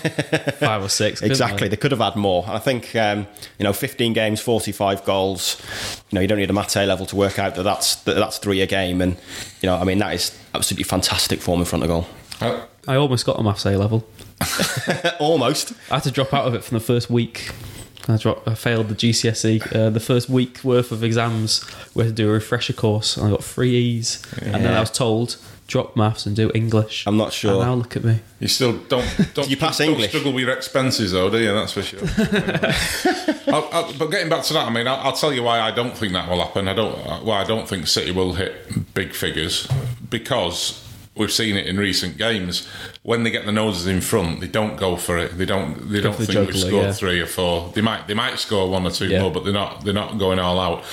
[0.56, 1.22] five or six.
[1.22, 1.68] Exactly.
[1.68, 1.76] they?
[1.76, 2.44] They could have had more.
[2.48, 3.28] I think, um,
[3.60, 5.62] you know, 15 games, 45 goals.
[6.10, 8.40] You know, you don't need a Mate level to work out that that's, that that's
[8.40, 9.00] three a game.
[9.00, 9.16] And,
[9.62, 12.08] you know, I mean, that is absolutely fantastic form in front of goal.
[12.42, 14.08] Uh, I almost got a maths A level.
[15.20, 15.74] Almost.
[15.90, 17.52] I had to drop out of it from the first week.
[18.08, 19.74] I, dropped, I failed the GCSE.
[19.74, 21.64] Uh, the first week worth of exams,
[21.96, 24.22] we had to do a refresher course, and I got three E's.
[24.42, 25.38] And then I was told
[25.74, 27.04] drop maths and do English.
[27.08, 27.54] I'm not sure.
[27.54, 28.20] And now look at me.
[28.40, 30.10] You still don't don't, you pass don't English?
[30.10, 31.52] struggle with your expenses though, do you?
[31.52, 32.02] That's for sure.
[33.54, 35.72] I'll, I'll, but getting back to that, I mean, I'll, I'll tell you why I
[35.72, 36.68] don't think that will happen.
[36.68, 39.68] I don't uh, why I don't think City will hit big figures
[40.12, 40.80] because
[41.16, 42.68] we've seen it in recent games.
[43.02, 45.40] When they get the noses in front, they don't go for it.
[45.40, 45.90] They don't.
[45.92, 46.92] They don't for the think we've scored yeah.
[46.92, 47.72] three or four.
[47.74, 48.08] They might.
[48.08, 49.22] They might score one or two Yeah.
[49.24, 49.84] more, but they're not.
[49.84, 50.84] They're not going all out.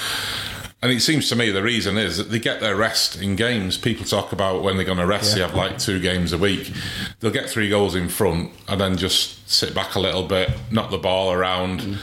[0.83, 3.77] And it seems to me the reason is that they get their rest in games.
[3.77, 6.73] People talk about when they're going to rest, they have like two games a week.
[7.21, 10.91] They'll get three goals in front and then just sit back a little bit, knock
[10.91, 11.99] the ball around, mm.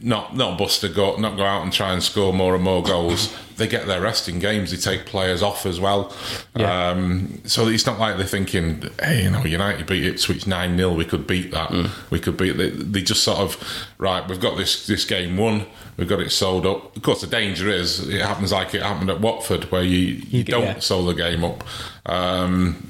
[0.00, 2.84] not not bust a gut, not go out and try and score more and more
[2.84, 3.36] goals.
[3.60, 4.70] They get their rest in games.
[4.70, 6.14] They take players off as well.
[6.56, 6.88] Yeah.
[6.88, 10.94] Um, so it's not like they're thinking, hey, you know, United beat Ipswich 9 0,
[10.94, 11.70] we could beat that.
[12.08, 15.66] We could beat they, they just sort of, right, we've got this, this game won,
[15.98, 16.96] we've got it sold up.
[16.96, 20.42] Of course, the danger is it happens like it happened at Watford, where you, you
[20.42, 20.78] get- don't yeah.
[20.78, 21.62] sold the game up.
[22.06, 22.88] Um,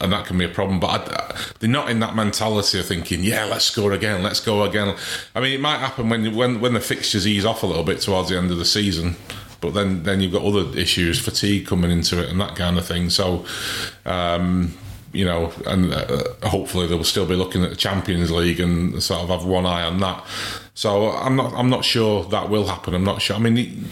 [0.00, 0.80] and that can be a problem.
[0.80, 4.64] But I, they're not in that mentality of thinking, "Yeah, let's score again, let's go
[4.64, 4.96] again."
[5.34, 8.00] I mean, it might happen when when when the fixtures ease off a little bit
[8.00, 9.16] towards the end of the season.
[9.60, 12.86] But then then you've got other issues, fatigue coming into it, and that kind of
[12.86, 13.10] thing.
[13.10, 13.44] So.
[14.04, 14.74] Um,
[15.12, 19.02] you know, and uh, hopefully they will still be looking at the Champions League and
[19.02, 20.24] sort of have one eye on that.
[20.74, 22.94] So I'm not, I'm not sure that will happen.
[22.94, 23.36] I'm not sure.
[23.36, 23.88] I mean,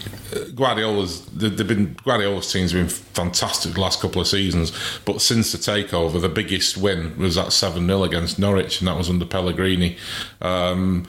[0.55, 4.71] Guardiola's, they've been Guardiola's team's been fantastic the last couple of seasons,
[5.05, 8.97] but since the takeover, the biggest win was that seven 0 against Norwich, and that
[8.97, 9.97] was under Pellegrini.
[10.41, 11.07] Um,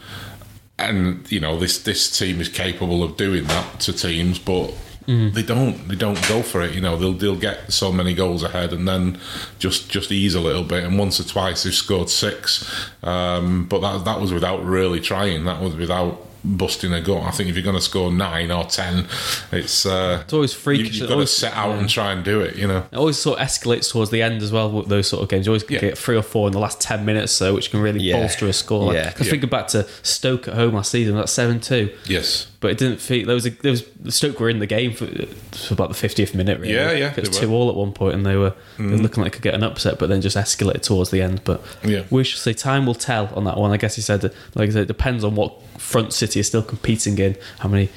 [0.88, 4.72] and you know, this this team is capable of doing that to teams, but
[5.10, 5.32] Mm.
[5.32, 5.88] They don't.
[5.88, 6.72] They don't go for it.
[6.74, 9.18] You know, they'll they'll get so many goals ahead and then
[9.58, 10.84] just just ease a little bit.
[10.84, 12.70] And once or twice they've scored six,
[13.02, 15.46] um, but that that was without really trying.
[15.46, 17.22] That was without busting a gut.
[17.22, 19.06] I think if you're going to score nine or ten,
[19.52, 20.94] it's uh, it's always freakish.
[20.94, 21.78] You, have got always, to set out yeah.
[21.78, 22.56] and try and do it.
[22.56, 25.22] You know, it always sort of escalates towards the end as well with those sort
[25.22, 25.46] of games.
[25.46, 25.80] You always yeah.
[25.80, 28.18] get three or four in the last ten minutes, so which can really yeah.
[28.18, 28.86] bolster a score.
[28.86, 29.10] Like, yeah, yeah.
[29.10, 31.94] thinking back to Stoke at home last season, that's seven two.
[32.06, 34.92] Yes, but it didn't feel there was a, there was Stoke were in the game
[34.92, 36.60] for, for about the fiftieth minute.
[36.60, 36.74] Really.
[36.74, 38.56] Yeah, yeah, it was two all at one point, and they were, mm.
[38.76, 39.02] they were mm.
[39.02, 41.42] looking like they could get an upset, but then just escalated towards the end.
[41.44, 42.04] But yeah.
[42.10, 43.70] we should say time will tell on that one.
[43.70, 46.62] I guess he said, like I said, it depends on what front City is still
[46.62, 47.88] competing in, how many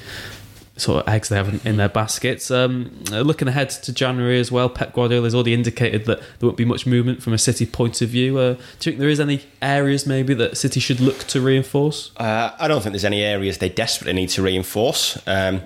[0.76, 2.50] sort of eggs they have in their baskets.
[2.50, 6.48] Um, uh, looking ahead to January as well, Pep Guardiola has already indicated that there
[6.48, 8.38] won't be much movement from a City point of view.
[8.38, 12.10] Uh, do you think there is any areas maybe that City should look to reinforce?
[12.16, 15.22] Uh, I don't think there's any areas they desperately need to reinforce.
[15.26, 15.62] Um,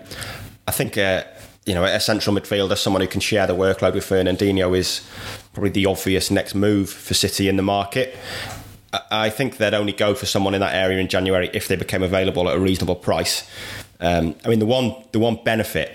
[0.67, 0.99] I think.
[0.99, 1.25] Uh,
[1.67, 5.07] you know, a central midfielder, someone who can share the workload with Fernandinho, is
[5.53, 8.17] probably the obvious next move for City in the market.
[9.11, 12.03] I think they'd only go for someone in that area in January if they became
[12.03, 13.48] available at a reasonable price.
[14.01, 15.92] Um, I mean, the one the one benefit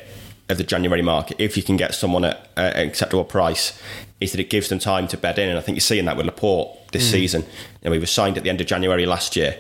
[0.50, 3.80] of the January market, if you can get someone at, an acceptable price,
[4.20, 5.50] is that it gives them time to bed in.
[5.50, 7.12] And I think you're seeing that with Laporte this mm.
[7.12, 7.42] season.
[7.82, 9.58] You know, he was signed at the end of January last year,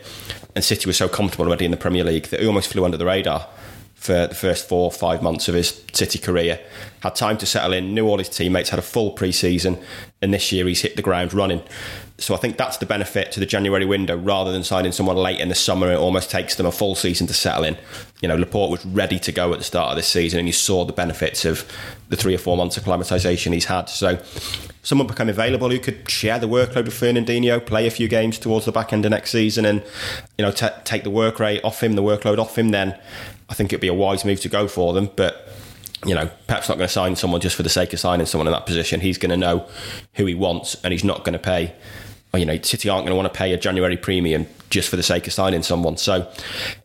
[0.55, 2.97] and City was so comfortable already in the Premier League that he almost flew under
[2.97, 3.47] the radar
[3.95, 6.59] for the first four or five months of his City career.
[6.99, 9.79] Had time to settle in, knew all his teammates, had a full pre season,
[10.21, 11.63] and this year he's hit the ground running.
[12.23, 15.41] So I think that's the benefit to the January window rather than signing someone late
[15.41, 15.91] in the summer.
[15.91, 17.77] It almost takes them a full season to settle in.
[18.21, 20.53] You know, Laporte was ready to go at the start of this season and you
[20.53, 21.69] saw the benefits of
[22.07, 23.89] the three or four months of acclimatisation he's had.
[23.89, 24.19] So
[24.83, 28.65] someone become available who could share the workload with Fernandinho, play a few games towards
[28.65, 29.83] the back end of next season and,
[30.37, 32.97] you know, t- take the work rate off him, the workload off him, then
[33.49, 35.09] I think it'd be a wise move to go for them.
[35.13, 35.49] But
[36.05, 38.47] you know, Pep's not going to sign someone just for the sake of signing someone
[38.47, 38.99] in that position.
[38.99, 39.65] He's going to know
[40.15, 41.73] who he wants, and he's not going to pay
[42.35, 45.03] you know, City aren't going to want to pay a January premium just for the
[45.03, 45.97] sake of signing someone.
[45.97, 46.31] So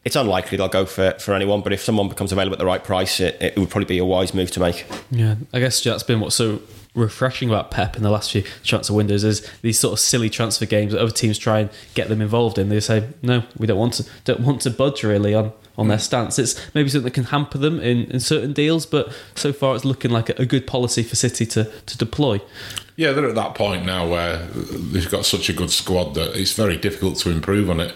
[0.05, 1.63] it's unlikely they'll go for, for anyone.
[1.63, 4.05] But if someone becomes available at the right price, it, it would probably be a
[4.05, 4.85] wise move to make.
[5.11, 6.61] Yeah, I guess that's been what's so
[6.95, 10.67] refreshing about Pep in the last few transfer windows is these sort of silly transfer
[10.67, 12.69] games that other teams try and get them involved in.
[12.69, 15.99] They say, no, we don't want to don't want to budge really on on their
[15.99, 16.39] stance.
[16.39, 19.85] It's maybe something that can hamper them in, in certain deals, but so far it's
[19.85, 22.41] looking like a, a good policy for City to, to deploy.
[22.99, 26.55] Yeah, they're at that point now where they've got such a good squad that it's
[26.55, 27.95] very difficult to improve on it.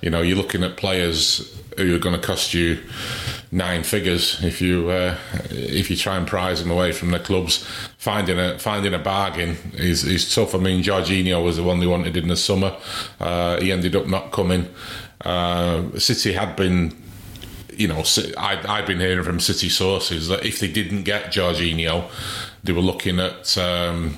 [0.00, 2.78] You know, you're looking at players who are going to cost you
[3.50, 5.18] nine figures if you uh,
[5.50, 7.66] if you try and prize them away from the clubs.
[7.98, 10.54] Finding a finding a bargain is, is tough.
[10.54, 12.76] I mean, Jorginho was the one they wanted in the summer.
[13.18, 14.68] Uh, he ended up not coming.
[15.22, 16.94] Uh, City had been
[17.76, 18.04] you know,
[18.38, 22.08] I've been hearing from City sources that if they didn't get Jorginho,
[22.62, 24.16] they were looking at um,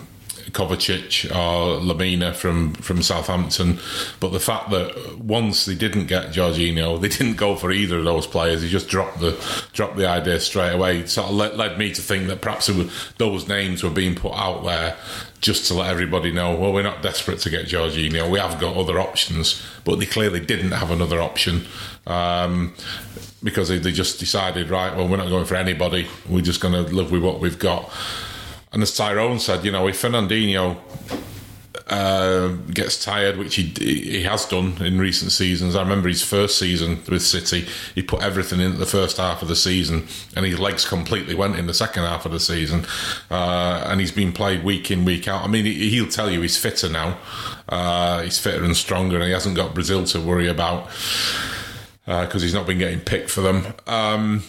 [0.51, 3.79] Kovacic or Lemina from, from Southampton.
[4.21, 8.05] But the fact that once they didn't get Jorginho, they didn't go for either of
[8.05, 8.63] those players.
[8.63, 9.39] They just dropped the
[9.73, 10.99] dropped the idea straight away.
[11.01, 14.15] It sort of led, led me to think that perhaps was, those names were being
[14.15, 14.97] put out there
[15.41, 18.29] just to let everybody know, well, we're not desperate to get Jorginho.
[18.29, 21.67] We have got other options, but they clearly didn't have another option
[22.07, 22.75] um,
[23.43, 26.09] because they, they just decided, right, well, we're not going for anybody.
[26.29, 27.93] We're just going to live with what we've got.
[28.79, 30.77] And as Tyrone said, you know, if Fernandinho
[31.89, 35.75] uh, gets tired, which he he has done in recent seasons.
[35.75, 39.49] I remember his first season with City, he put everything in the first half of
[39.49, 42.87] the season, and his legs completely went in the second half of the season.
[43.33, 45.43] Uh, and he's been played week in, week out.
[45.43, 47.19] I mean, he, will tell you he's fitter now.
[47.69, 50.87] Uh, he's fitter and stronger, and he hasn't got Brazil to worry about
[52.05, 53.75] because uh, he's not been getting picked for them.
[53.89, 54.45] Um,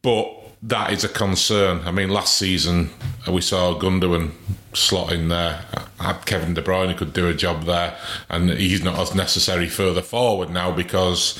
[0.00, 1.80] but that is a concern.
[1.84, 2.90] I mean, last season
[3.26, 4.32] uh, we saw Gundogan
[4.74, 5.64] slot in there.
[5.98, 7.96] Had Kevin De Bruyne could do a job there,
[8.28, 11.38] and he's not as necessary further forward now because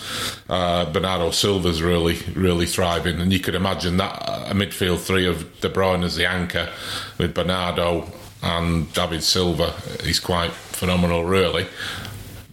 [0.49, 3.21] uh, Bernardo Silva's really, really thriving.
[3.21, 6.71] And you could imagine that uh, a midfield three of De Bruyne as the anchor
[7.19, 8.11] with Bernardo
[8.43, 11.67] and David Silva is quite phenomenal, really.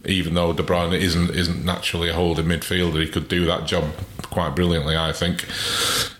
[0.04, 3.84] Even though De Bruyne isn't isn't naturally a holding midfielder, he could do that job
[4.22, 5.46] quite brilliantly, I think.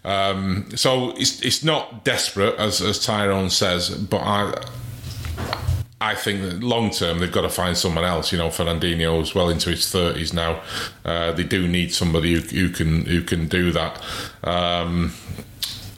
[0.05, 4.65] Um, so it's it's not desperate as as Tyrone says, but I.
[6.01, 8.31] I think that long term they've got to find someone else.
[8.31, 10.63] You know, Fernandinho is well into his thirties now.
[11.05, 14.01] Uh, they do need somebody who, who, can who can do that.
[14.45, 15.13] Um,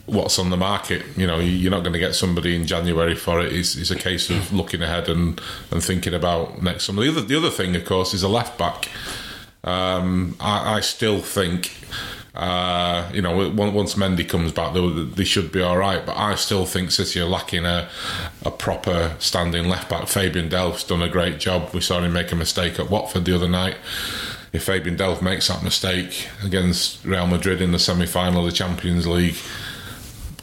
[0.05, 1.03] what's on the market?
[1.15, 3.53] You know, you're not going to get somebody in January for it.
[3.53, 5.39] It's, it's a case of looking ahead and,
[5.71, 7.03] and thinking about next summer.
[7.03, 8.89] The other the other thing, of course, is a left back.
[9.63, 11.71] Um, I, I still think
[12.33, 16.05] uh, you know, once Mendy comes back, they, they, should be all right.
[16.05, 17.89] But I still think City are lacking a,
[18.45, 20.07] a proper standing left back.
[20.07, 21.73] Fabian Delph's done a great job.
[21.73, 23.75] We saw him make a mistake at Watford the other night.
[24.53, 28.55] If Fabian Delph makes that mistake against Real Madrid in the semi final of the
[28.55, 29.35] Champions League,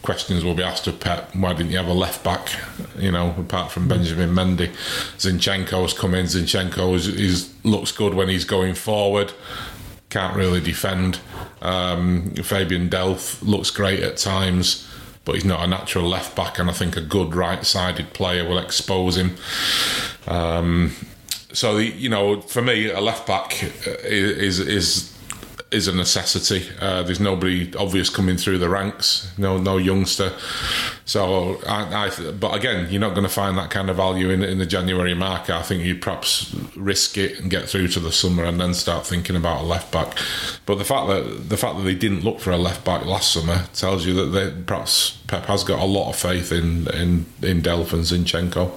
[0.02, 1.34] questions will be asked of Pep.
[1.34, 2.50] Why didn't you have a left back?
[2.98, 4.68] You know, apart from Benjamin Mendy,
[5.16, 6.26] Zinchenko's come in.
[6.26, 9.32] Zinchenko is, is looks good when he's going forward
[10.10, 11.20] can't really defend.
[11.60, 14.88] Um, Fabian Delph looks great at times,
[15.24, 18.48] but he's not a natural left back, and I think a good right sided player
[18.48, 19.36] will expose him.
[20.26, 20.94] Um,
[21.52, 23.62] so, you know, for me, a left back
[24.04, 25.17] is is
[25.70, 26.66] is a necessity.
[26.80, 29.30] Uh, there's nobody obvious coming through the ranks.
[29.36, 30.32] No, no youngster.
[31.04, 34.42] So, I, I, but again, you're not going to find that kind of value in,
[34.42, 35.54] in the January market.
[35.54, 39.06] I think you perhaps risk it and get through to the summer and then start
[39.06, 40.16] thinking about a left back.
[40.64, 43.32] But the fact that the fact that they didn't look for a left back last
[43.32, 47.26] summer tells you that they, perhaps Pep has got a lot of faith in in
[47.42, 48.70] in Delph and Zinchenko.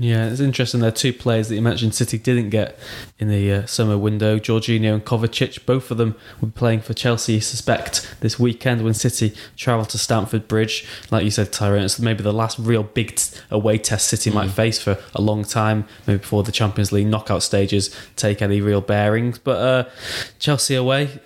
[0.00, 0.78] Yeah, it's interesting.
[0.78, 2.78] There are two players that you mentioned City didn't get
[3.18, 5.66] in the uh, summer window Jorginho and Kovacic.
[5.66, 9.98] Both of them be playing for Chelsea, you suspect, this weekend when City travel to
[9.98, 10.86] Stamford Bridge.
[11.10, 14.34] Like you said, Tyrone, it's maybe the last real big t- away test City mm.
[14.34, 18.60] might face for a long time, maybe before the Champions League knockout stages take any
[18.60, 19.38] real bearings.
[19.38, 19.90] But uh,
[20.38, 21.18] Chelsea away,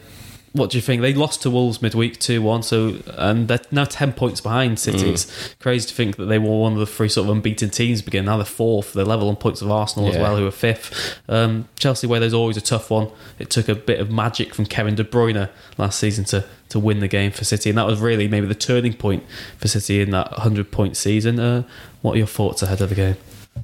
[0.53, 1.01] what do you think?
[1.01, 5.05] They lost to Wolves midweek 2 1, so and they're now 10 points behind City.
[5.05, 5.13] Mm.
[5.13, 8.03] It's crazy to think that they were one of the three sort of unbeaten teams
[8.03, 8.27] begin.
[8.27, 10.17] Now they're fourth, they're level on points of Arsenal yeah.
[10.17, 11.19] as well, who are fifth.
[11.29, 14.67] Um, Chelsea, where there's always a tough one, it took a bit of magic from
[14.67, 18.01] Kevin De Bruyne last season to, to win the game for City, and that was
[18.01, 19.25] really maybe the turning point
[19.57, 21.41] for City in that 100 point season.
[21.41, 21.63] Uh,
[22.03, 23.17] what are your thoughts ahead of the game?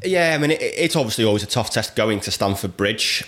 [0.04, 3.24] Yeah, I mean, it, it's obviously always a tough test going to Stamford Bridge.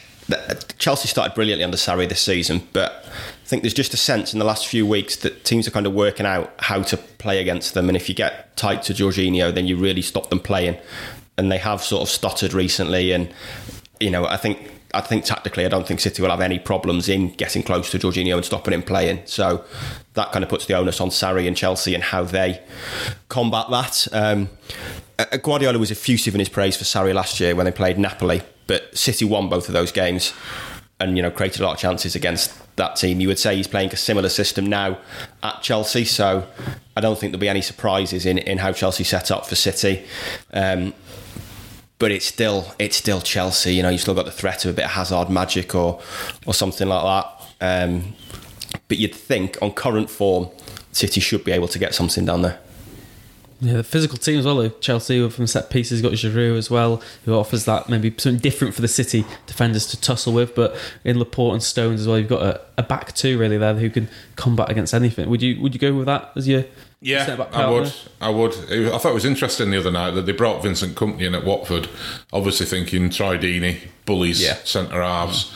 [0.79, 3.05] Chelsea started brilliantly under Sarri this season, but
[3.51, 5.93] think there's just a sense in the last few weeks that teams are kind of
[5.93, 7.89] working out how to play against them.
[7.89, 10.79] And if you get tight to Jorginho, then you really stop them playing.
[11.37, 13.11] And they have sort of stuttered recently.
[13.11, 13.29] And,
[13.99, 17.09] you know, I think I think tactically, I don't think City will have any problems
[17.09, 19.23] in getting close to Jorginho and stopping him playing.
[19.25, 19.65] So
[20.15, 22.63] that kind of puts the onus on Sarri and Chelsea and how they
[23.29, 24.07] combat that.
[24.13, 24.49] Um,
[25.43, 28.97] Guardiola was effusive in his praise for Sarri last year when they played Napoli but
[28.97, 30.33] City won both of those games
[31.01, 33.21] and you know created a lot of chances against that team.
[33.21, 34.99] You would say he's playing a similar system now
[35.43, 36.47] at Chelsea, so
[36.97, 40.05] I don't think there'll be any surprises in, in how Chelsea set up for City.
[40.53, 40.95] Um,
[41.99, 43.75] but it's still it's still Chelsea.
[43.75, 46.01] You know, you've still got the threat of a bit of Hazard magic or
[46.47, 47.37] or something like that.
[47.61, 48.15] Um,
[48.89, 50.49] but you'd think on current form,
[50.93, 52.59] City should be able to get something down there.
[53.61, 54.69] Yeah, the physical team as well.
[54.81, 58.81] Chelsea from set pieces got Giroud as well, who offers that maybe something different for
[58.81, 60.55] the City defenders to tussle with.
[60.55, 63.75] But in Laporte and Stones as well, you've got a, a back two really there
[63.75, 65.29] who can combat against anything.
[65.29, 66.65] Would you would you go with that as your
[67.03, 67.93] yeah, I would.
[68.21, 68.53] I would.
[68.53, 71.45] I thought it was interesting the other night that they brought Vincent Kompany in at
[71.45, 71.89] Watford,
[72.31, 74.57] obviously thinking Deeney, bullies, yeah.
[74.65, 75.51] centre halves,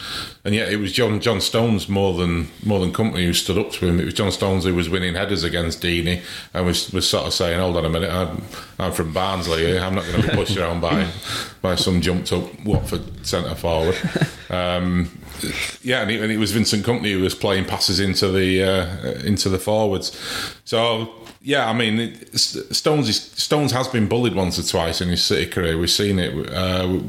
[0.44, 3.70] and yet it was John John Stones more than more than Kompany who stood up
[3.72, 3.98] to him.
[3.98, 7.32] It was John Stones who was winning headers against Deeney and was, was sort of
[7.32, 8.42] saying, "Hold on a minute, I'm,
[8.78, 9.78] I'm from Barnsley.
[9.78, 11.08] I'm not going to be pushed around by
[11.62, 13.96] by some jumped up Watford centre forward."
[14.50, 15.10] Um,
[15.82, 19.10] yeah, and it, and it, was Vincent Kompany who was playing passes into the uh,
[19.26, 20.16] into the forwards.
[20.64, 25.24] So yeah, I mean, Stones is, Stones has been bullied once or twice in his
[25.24, 25.76] City career.
[25.76, 26.50] We've seen it.
[26.50, 27.00] Uh,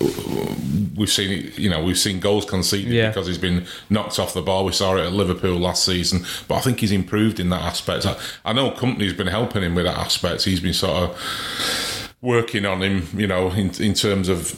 [0.00, 1.52] we've seen.
[1.56, 3.08] You know, we've seen goals conceded yeah.
[3.08, 4.64] because he's been knocked off the ball.
[4.64, 8.06] We saw it at Liverpool last season, but I think he's improved in that aspect.
[8.06, 10.44] I, I know Kompany's been helping him with that aspect.
[10.44, 14.50] He's been sort of working on him, you know, in, in terms of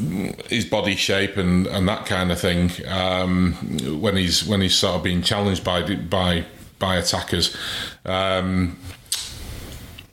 [0.48, 2.70] his body shape and, and that kind of thing.
[2.88, 3.55] Um,
[4.00, 6.44] when he's when he's sort of being challenged by by
[6.78, 7.57] by attackers.
[8.05, 8.78] Um,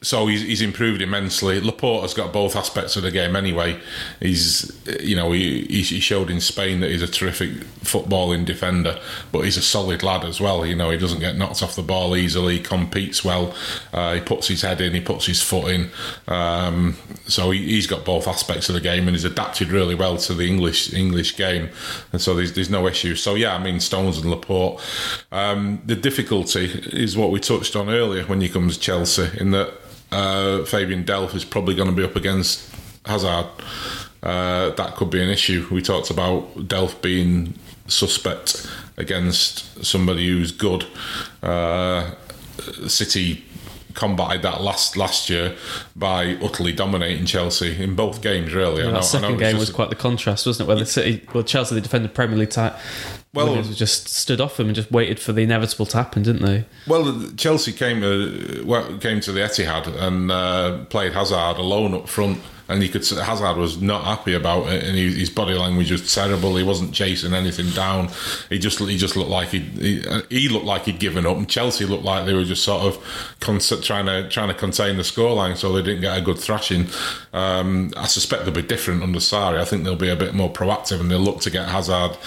[0.01, 1.59] so he's, he's improved immensely.
[1.59, 3.79] Laporte has got both aspects of the game anyway.
[4.21, 7.49] He's, you know, he, he showed in Spain that he's a terrific
[7.81, 8.97] footballing defender,
[9.33, 10.65] but he's a solid lad as well.
[10.65, 12.57] You know, he doesn't get knocked off the ball easily.
[12.57, 13.53] He competes well.
[13.91, 14.93] Uh, he puts his head in.
[14.93, 15.89] He puts his foot in.
[16.29, 16.95] Um,
[17.27, 20.33] so he, has got both aspects of the game, and he's adapted really well to
[20.33, 21.69] the English English game.
[22.13, 23.15] And so there's, there's no issue.
[23.15, 24.81] So yeah, I mean Stones and Laporte.
[25.33, 29.51] Um, the difficulty is what we touched on earlier when you come to Chelsea, in
[29.51, 29.73] that
[30.11, 32.73] uh, Fabian Delph is probably going to be up against
[33.05, 33.47] Hazard.
[34.21, 35.67] Uh, that could be an issue.
[35.71, 37.53] We talked about Delph being
[37.87, 40.85] suspect against somebody who's good.
[41.41, 42.11] Uh,
[42.87, 43.43] City
[43.99, 45.55] combated that last last year
[45.95, 48.53] by utterly dominating Chelsea in both games.
[48.53, 50.69] Really, yeah, that second game was, was quite the contrast, wasn't it?
[50.69, 52.73] Where the City, well, Chelsea they defended Premier League tight.
[53.33, 56.65] Well, just stood off them and just waited for the inevitable to happen, didn't they?
[56.87, 62.07] Well, Chelsea came to well, came to the Etihad and uh, played Hazard alone up
[62.09, 65.91] front and you could Hazard was not happy about it, and he, his body language
[65.91, 66.55] was terrible.
[66.55, 68.09] He wasn't chasing anything down.
[68.49, 71.49] He just he just looked like he he, he looked like he'd given up, and
[71.49, 75.57] Chelsea looked like they were just sort of trying to trying to contain the scoreline,
[75.57, 76.87] so they didn't get a good thrashing.
[77.33, 79.59] Um, I suspect they'll be different under Sarri.
[79.59, 82.17] I think they'll be a bit more proactive, and they'll look to get Hazard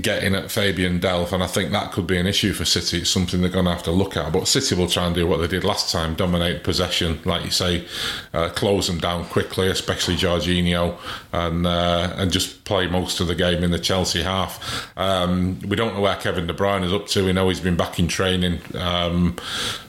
[0.00, 2.98] getting at Fabian Delph, and I think that could be an issue for City.
[2.98, 4.32] It's something they're going to have to look at.
[4.32, 7.50] But City will try and do what they did last time: dominate possession, like you
[7.50, 7.84] say,
[8.32, 10.96] uh, close them down quickly, especially Jorginho,
[11.32, 14.90] and uh, and just play most of the game in the Chelsea half.
[14.96, 17.24] Um, we don't know where Kevin De Bruyne is up to.
[17.24, 19.36] We know he's been back in training, um,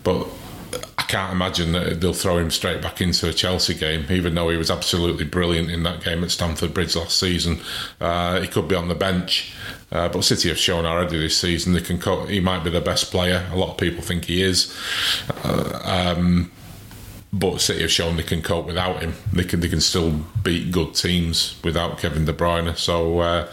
[0.04, 0.28] but
[0.98, 4.50] I can't imagine that they'll throw him straight back into a Chelsea game, even though
[4.50, 7.60] he was absolutely brilliant in that game at Stamford Bridge last season.
[8.00, 9.54] Uh, he could be on the bench.
[9.92, 11.98] Uh, but City have shown already this season they can.
[12.00, 13.48] Co- he might be the best player.
[13.52, 14.76] A lot of people think he is.
[15.44, 16.52] Uh, um,
[17.32, 19.14] but City have shown they can cope without him.
[19.32, 20.12] They can they can still
[20.44, 22.76] beat good teams without Kevin De Bruyne.
[22.76, 23.52] So uh,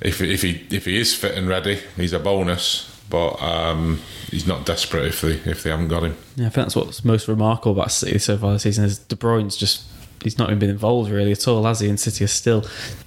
[0.00, 2.92] if if he if he is fit and ready, he's a bonus.
[3.08, 6.16] But um, he's not desperate if they if they haven't got him.
[6.34, 9.14] Yeah, I think that's what's most remarkable about City so far this season is De
[9.14, 9.84] Bruyne's just
[10.22, 11.88] he's not even been involved really at all, has he?
[11.88, 12.64] And City are still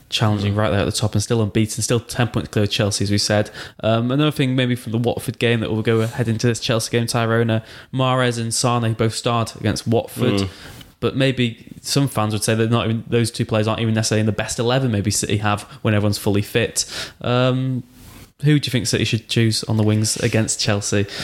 [0.09, 3.03] challenging right there at the top and still unbeaten, still 10 points clear of Chelsea,
[3.03, 3.51] as we said.
[3.81, 6.91] Um, another thing, maybe from the Watford game that will go ahead into this Chelsea
[6.91, 10.33] game, Tyrone, uh, Mahrez and Sane both starred against Watford.
[10.33, 10.49] Mm.
[10.99, 14.19] But maybe some fans would say that not even those two players aren't even necessarily
[14.19, 14.91] in the best eleven.
[14.91, 16.85] Maybe City have when everyone's fully fit.
[17.21, 17.83] Um,
[18.43, 21.05] who do you think City should choose on the wings against Chelsea?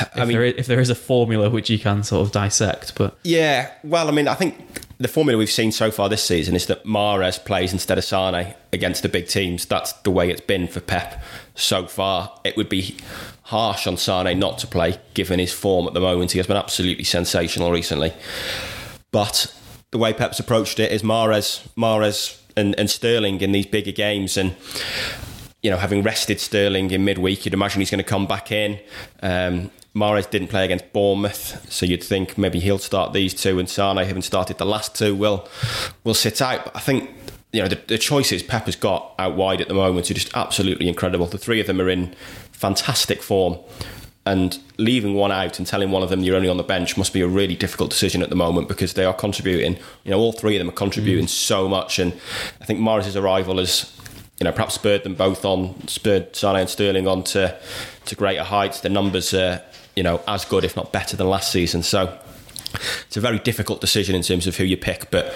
[0.00, 2.32] If, I mean, there is, if there is a formula which you can sort of
[2.32, 6.22] dissect, but yeah, well, I mean, I think the formula we've seen so far this
[6.22, 9.66] season is that Mahrez plays instead of Sane against the big teams.
[9.66, 11.22] That's the way it's been for Pep
[11.54, 12.38] so far.
[12.44, 12.96] It would be
[13.44, 16.32] harsh on Sane not to play, given his form at the moment.
[16.32, 18.12] He has been absolutely sensational recently.
[19.12, 19.54] But
[19.90, 24.36] the way Pep's approached it is Mahrez, Mahrez and, and Sterling in these bigger games,
[24.36, 24.54] and
[25.62, 28.78] you know, having rested Sterling in midweek, you'd imagine he's going to come back in.
[29.22, 33.68] Um, Mahrez didn't play against Bournemouth, so you'd think maybe he'll start these two, and
[33.68, 35.48] Sane, having started the last two, will
[36.04, 36.64] will sit out.
[36.64, 37.10] But I think
[37.52, 40.88] you know the, the choices Pepper's got out wide at the moment are just absolutely
[40.88, 41.26] incredible.
[41.26, 42.14] The three of them are in
[42.52, 43.58] fantastic form,
[44.24, 47.12] and leaving one out and telling one of them you're only on the bench must
[47.12, 49.76] be a really difficult decision at the moment because they are contributing.
[50.04, 51.30] You know, all three of them are contributing mm.
[51.30, 52.12] so much, and
[52.60, 53.92] I think Mahrez's arrival has
[54.40, 57.56] you know perhaps spurred them both on, spurred Sane and Sterling on to
[58.06, 58.80] to greater heights.
[58.80, 59.62] The numbers are
[59.96, 61.82] you know, as good, if not better, than last season.
[61.82, 62.18] So
[63.06, 65.34] it's a very difficult decision in terms of who you pick, but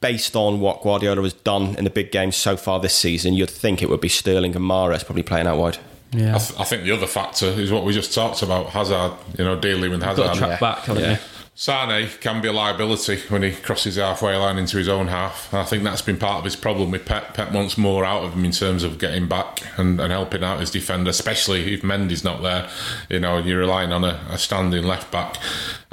[0.00, 3.50] based on what Guardiola has done in the big games so far this season, you'd
[3.50, 5.78] think it would be Sterling and Mahrez probably playing out wide.
[6.12, 9.12] Yeah, I, th- I, think the other factor is what we just talked about: Hazard.
[9.38, 10.24] You know, dealing with Hazard.
[10.24, 10.58] Got to track yeah.
[10.58, 11.12] back, haven't yeah.
[11.12, 11.18] you?
[11.60, 15.52] Sane can be a liability when he crosses the halfway line into his own half.
[15.52, 17.34] I think that's been part of his problem with Pep.
[17.34, 20.60] Pep wants more out of him in terms of getting back and, and helping out
[20.60, 22.70] his defender, especially if Mendy's not there.
[23.10, 25.36] You know, you're relying on a, a standing left back.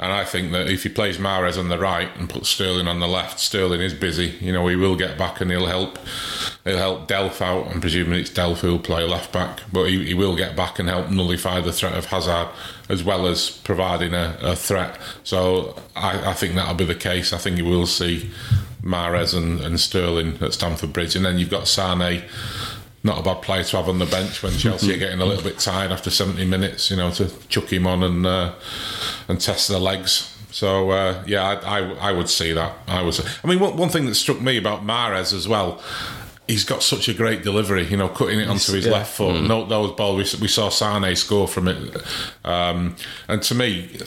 [0.00, 3.00] And I think that if he plays Mahrez on the right and puts Sterling on
[3.00, 4.38] the left, Sterling is busy.
[4.40, 5.98] You know, he will get back and he'll help.
[6.64, 7.66] He'll help Delph out.
[7.66, 10.88] I'm presuming it's Delph who'll play left back, but he, he will get back and
[10.88, 12.48] help nullify the threat of Hazard
[12.88, 14.98] as well as providing a, a threat.
[15.24, 17.32] So I, I, think that'll be the case.
[17.32, 18.30] I think you will see
[18.82, 22.22] Mahrez and, and Sterling at Stamford Bridge, and then you've got Sane
[23.04, 25.42] not a bad player to have on the bench when Chelsea are getting a little
[25.42, 28.54] bit tired after 70 minutes, you know, to chuck him on and uh,
[29.28, 30.34] and test their legs.
[30.50, 32.76] So uh, yeah, I, I, I would see that.
[32.86, 33.20] I was.
[33.44, 35.80] I mean, one, one thing that struck me about Mahrez as well.
[36.48, 38.92] He's got such a great delivery, you know, cutting it onto his yeah.
[38.92, 39.36] left foot.
[39.36, 39.46] Mm.
[39.48, 41.96] No, those balls we, we saw Sane score from it,
[42.44, 42.96] um,
[43.28, 43.98] and to me,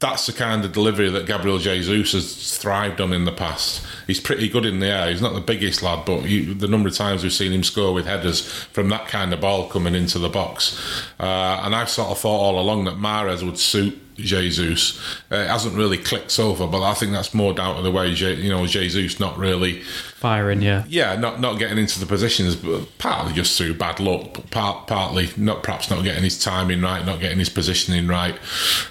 [0.00, 3.84] that's the kind of delivery that Gabriel Jesus has thrived on in the past.
[4.06, 5.10] He's pretty good in the air.
[5.10, 7.92] He's not the biggest lad, but you, the number of times we've seen him score
[7.92, 10.80] with headers from that kind of ball coming into the box.
[11.18, 15.00] Uh, and I've sort of thought all along that Mahrez would suit Jesus.
[15.32, 17.90] Uh, it hasn't really clicked so far, but I think that's more down to the
[17.90, 19.82] way Je- you know Jesus not really
[20.18, 20.84] Firing, yeah.
[20.88, 24.88] yeah, not not getting into the positions, but partly just through bad luck, but part,
[24.88, 28.36] partly not perhaps not getting his timing right, not getting his positioning right.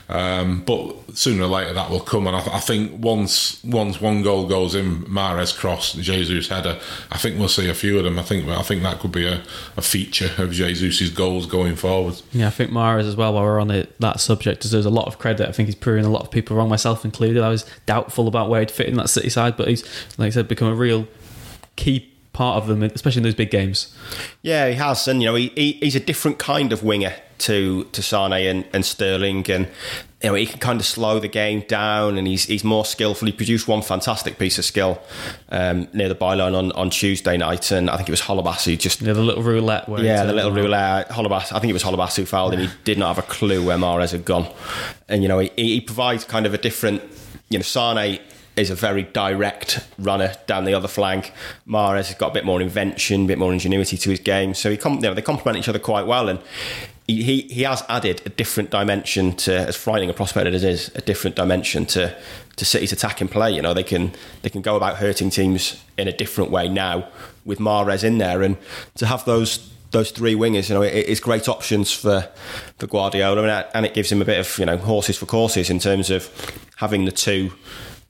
[0.07, 3.99] Um, but sooner or later that will come, and I, th- I think once once
[3.99, 6.79] one goal goes in, Mahrez cross, Jesus header,
[7.11, 8.17] I think we'll see a few of them.
[8.17, 9.43] I think I think that could be a,
[9.75, 12.21] a feature of Jesus's goals going forward.
[12.31, 13.33] Yeah, I think Mahrez as well.
[13.33, 15.49] While we're on it, that subject, deserves a lot of credit.
[15.49, 17.43] I think he's proving a lot of people wrong, myself included.
[17.43, 19.83] I was doubtful about where he'd fit in that City side, but he's,
[20.17, 21.05] like I said, become a real
[21.77, 23.95] key part of them, especially in those big games.
[24.43, 27.85] Yeah, he has, and you know, he, he he's a different kind of winger to
[27.85, 29.67] to Sane and, and Sterling, and
[30.21, 33.25] you know, he can kind of slow the game down, and he's he's more skillful.
[33.25, 35.01] He produced one fantastic piece of skill
[35.49, 38.75] um, near the byline on, on Tuesday night, and I think it was Holebas who
[38.75, 39.89] just Yeah, the little roulette.
[39.89, 41.09] Where yeah, the little roulette.
[41.09, 42.61] Holebas, I think it was Holebas who fouled him.
[42.61, 44.47] He did not have a clue where Mahrez had gone,
[45.09, 47.01] and you know, he, he provides kind of a different.
[47.49, 48.19] You know, Sane
[48.57, 51.31] is a very direct runner down the other flank.
[51.67, 54.71] Mahrez has got a bit more invention, a bit more ingenuity to his game, so
[54.71, 56.39] he you know, they complement each other quite well, and
[57.07, 60.91] he, he has added a different dimension to as frightening a prospect as it is,
[60.95, 62.15] a different dimension to
[62.57, 63.51] to City's attacking play.
[63.51, 67.07] You know, they can they can go about hurting teams in a different way now
[67.45, 68.57] with Mahrez in there, and
[68.95, 72.27] to have those those three wingers, you know, it, it's great options for
[72.77, 75.69] for Guardiola, and and it gives him a bit of you know horses for courses
[75.69, 76.29] in terms of
[76.75, 77.51] having the two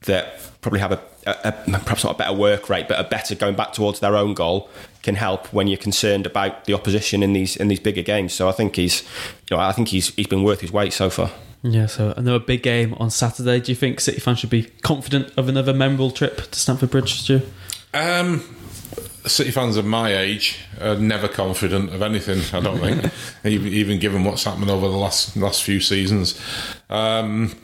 [0.02, 3.36] that probably have a, a, a perhaps not a better work rate, but a better
[3.36, 4.70] going back towards their own goal
[5.04, 8.34] can help when you're concerned about the opposition in these in these bigger games.
[8.34, 9.04] So I think he's,
[9.50, 11.32] you know, I think he's he's been worth his weight so far.
[11.64, 13.60] Yeah, so another big game on Saturday.
[13.60, 17.22] Do you think City fans should be confident of another memorable trip to Stamford Bridge,
[17.22, 17.41] Stu?
[17.93, 18.43] Um,
[19.26, 22.41] City fans of my age are never confident of anything.
[22.54, 23.12] I don't think,
[23.45, 26.39] even, even given what's happened over the last last few seasons.
[26.89, 27.56] Um,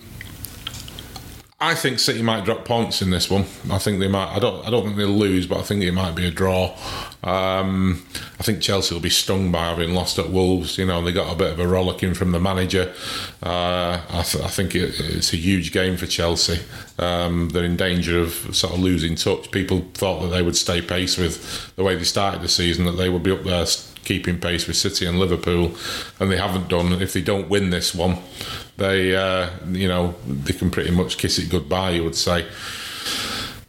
[1.63, 3.45] I think City might drop points in this one.
[3.71, 4.35] I think they might.
[4.35, 4.67] I don't.
[4.67, 6.75] I don't think they'll lose, but I think it might be a draw.
[7.23, 8.05] Um,
[8.37, 10.77] I think Chelsea will be stung by having lost at Wolves.
[10.77, 12.93] You know, they got a bit of a rollicking from the manager.
[13.41, 16.59] Uh, I, th- I, think it, it's a huge game for Chelsea.
[16.99, 19.49] Um, they're in danger of sort of losing touch.
[19.51, 22.97] People thought that they would stay pace with the way they started the season, that
[22.97, 23.65] they would be up there
[24.03, 25.75] keeping pace with City and Liverpool,
[26.19, 27.01] and they haven't done.
[27.01, 28.17] If they don't win this one,
[28.77, 31.91] they uh, you know they can pretty much kiss it goodbye.
[31.91, 32.45] You would say.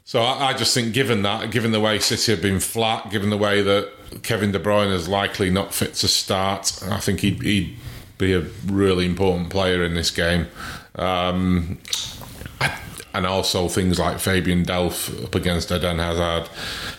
[0.04, 3.30] So I, I, just think, given that, given the way City have been flat, given
[3.30, 3.90] the way that
[4.22, 7.76] Kevin De Bruyne is likely not fit to start, I think he'd, he'd
[8.16, 10.46] be a really important player in this game.
[10.94, 11.78] Um,
[12.60, 12.78] I,
[13.14, 16.48] and also things like Fabian Delph up against Eden Hazard.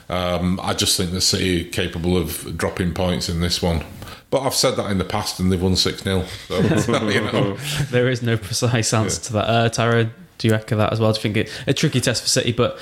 [0.09, 3.83] Um, I just think the City are capable of dropping points in this one.
[4.29, 6.25] But I've said that in the past and they've won 6 0.
[6.47, 7.57] So, you know.
[7.91, 9.27] There is no precise answer yeah.
[9.27, 9.49] to that.
[9.49, 11.13] Uh, Tyrone, do you echo that as well?
[11.13, 12.51] Do you think it a tricky test for City?
[12.51, 12.77] But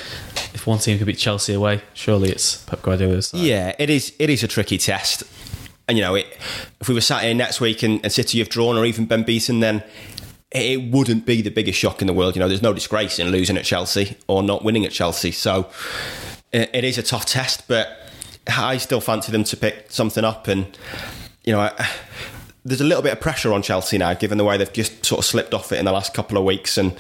[0.54, 3.28] if one team could beat Chelsea away, surely it's Pep Guardiola's.
[3.28, 3.42] Side.
[3.42, 4.14] Yeah, it is.
[4.20, 5.24] It is a tricky test.
[5.88, 6.28] And you know, it,
[6.80, 9.24] if we were sat here next week and, and City have drawn or even been
[9.24, 9.84] beaten, then
[10.54, 12.36] it wouldn't be the biggest shock in the world.
[12.36, 15.32] You know, there's no disgrace in losing at Chelsea or not winning at Chelsea.
[15.32, 15.70] So
[16.52, 17.98] it is a tough test, but
[18.48, 20.48] I still fancy them to pick something up.
[20.48, 20.78] And
[21.44, 21.90] you know, I,
[22.64, 25.20] there's a little bit of pressure on Chelsea now, given the way they've just sort
[25.20, 26.78] of slipped off it in the last couple of weeks.
[26.78, 26.96] And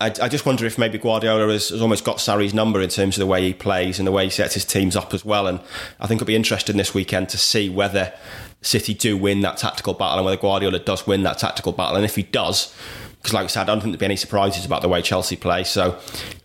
[0.00, 3.16] I, I just wonder if maybe Guardiola has, has, almost got Sarri's number in terms
[3.16, 5.46] of the way he plays and the way he sets his teams up as well.
[5.46, 5.60] And
[6.00, 8.12] I think it'll be interesting this weekend to see whether
[8.62, 11.96] City do win that tactical battle and whether Guardiola does win that tactical battle.
[11.96, 12.74] And if he does,
[13.20, 15.36] because like I said, I don't think there'll be any surprises about the way Chelsea
[15.36, 15.64] play.
[15.64, 15.98] So,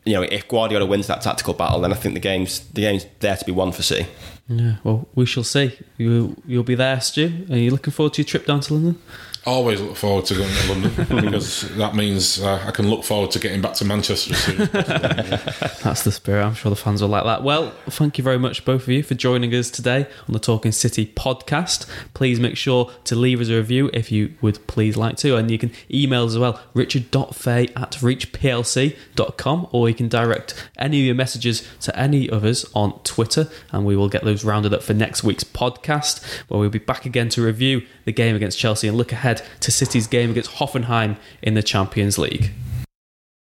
[0.04, 3.06] you know, if Guardiola wins that tactical battle, then I think the game's the game's
[3.20, 4.10] there to be won for City.
[4.50, 5.78] Yeah, well, we shall see.
[5.98, 7.46] You you'll be there, Stu.
[7.50, 9.02] Are you looking forward to your trip down to London?
[9.46, 13.32] Always look forward to going to London because that means uh, I can look forward
[13.32, 14.58] to getting back to Manchester soon.
[14.72, 16.44] That's the spirit.
[16.44, 17.44] I'm sure the fans will like that.
[17.44, 20.72] Well, thank you very much, both of you, for joining us today on the Talking
[20.72, 21.88] City podcast.
[22.14, 25.36] Please make sure to leave us a review if you would please like to.
[25.36, 31.00] And you can email us as well, richard.fay at reachplc.com, or you can direct any
[31.02, 34.74] of your messages to any of us on Twitter, and we will get those rounded
[34.74, 38.58] up for next week's podcast, where we'll be back again to review the game against
[38.58, 42.52] Chelsea and look ahead to City's game against Hoffenheim in the Champions League.